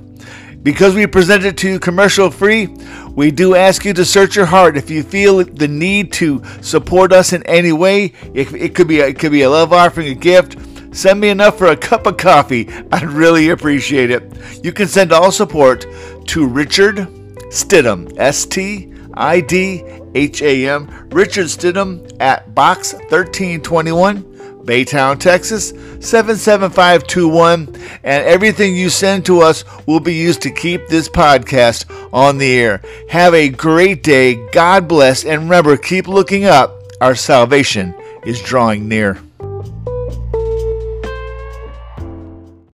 Because 0.63 0.95
we 0.95 1.07
present 1.07 1.45
it 1.45 1.57
to 1.59 1.69
you 1.69 1.79
commercial 1.79 2.31
free, 2.31 2.67
we 3.15 3.31
do 3.31 3.55
ask 3.55 3.85
you 3.85 3.93
to 3.95 4.05
search 4.05 4.37
your 4.37 4.47
heart. 4.47 4.77
If 4.77 4.91
you 4.91 5.03
feel 5.03 5.45
the 5.45 5.69
need 5.69 6.13
to 6.15 6.43
support 6.63 7.13
us 7.13 7.33
in 7.33 7.43
any 7.45 7.73
way, 7.73 8.13
it, 8.35 8.53
it 8.53 8.75
could 8.75 8.89
be 8.89 9.01
a, 9.01 9.09
it 9.09 9.19
could 9.19 9.33
be 9.33 9.43
a 9.43 9.51
love 9.51 9.73
offering, 9.73 10.09
a 10.09 10.15
gift. 10.15 10.57
Send 10.95 11.21
me 11.21 11.29
enough 11.29 11.59
for 11.59 11.67
a 11.69 11.77
cup 11.77 12.07
of 12.07 12.17
coffee. 12.17 12.69
I'd 12.93 13.05
really 13.05 13.51
appreciate 13.51 14.11
it. 14.11 14.23
You 14.65 14.73
can 14.73 14.89
send 14.89 15.13
all 15.13 15.31
support 15.31 15.87
to 16.27 16.47
Richard 16.47 16.97
Stidham, 17.51 18.13
S 18.19 18.45
T 18.45 18.93
I 19.15 19.41
D 19.41 19.85
H 20.15 20.43
A 20.43 20.69
M, 20.69 21.09
Richard 21.11 21.47
Stidham 21.47 22.11
at 22.21 22.55
Box 22.55 22.95
1321. 22.95 24.25
Baytown, 24.69 25.19
Texas 25.19 25.73
77521. 26.01 27.75
And 28.05 28.25
everything 28.25 28.77
you 28.77 28.91
send 28.91 29.27
to 29.27 29.41
us 29.41 29.65
will 29.87 30.01
be 30.01 30.15
used 30.15 30.43
to 30.43 30.51
keep 30.51 30.87
this 30.89 31.09
podcast 31.09 31.85
on 32.13 32.39
the 32.39 32.59
air. 32.59 32.81
Have 33.11 33.35
a 33.35 33.49
great 33.49 34.03
day. 34.03 34.35
God 34.53 34.89
bless. 34.89 35.25
And 35.25 35.43
remember, 35.43 35.77
keep 35.77 36.09
looking 36.09 36.45
up. 36.45 36.75
Our 37.01 37.15
salvation 37.15 37.95
is 38.25 38.43
drawing 38.43 38.89
near. 38.89 39.21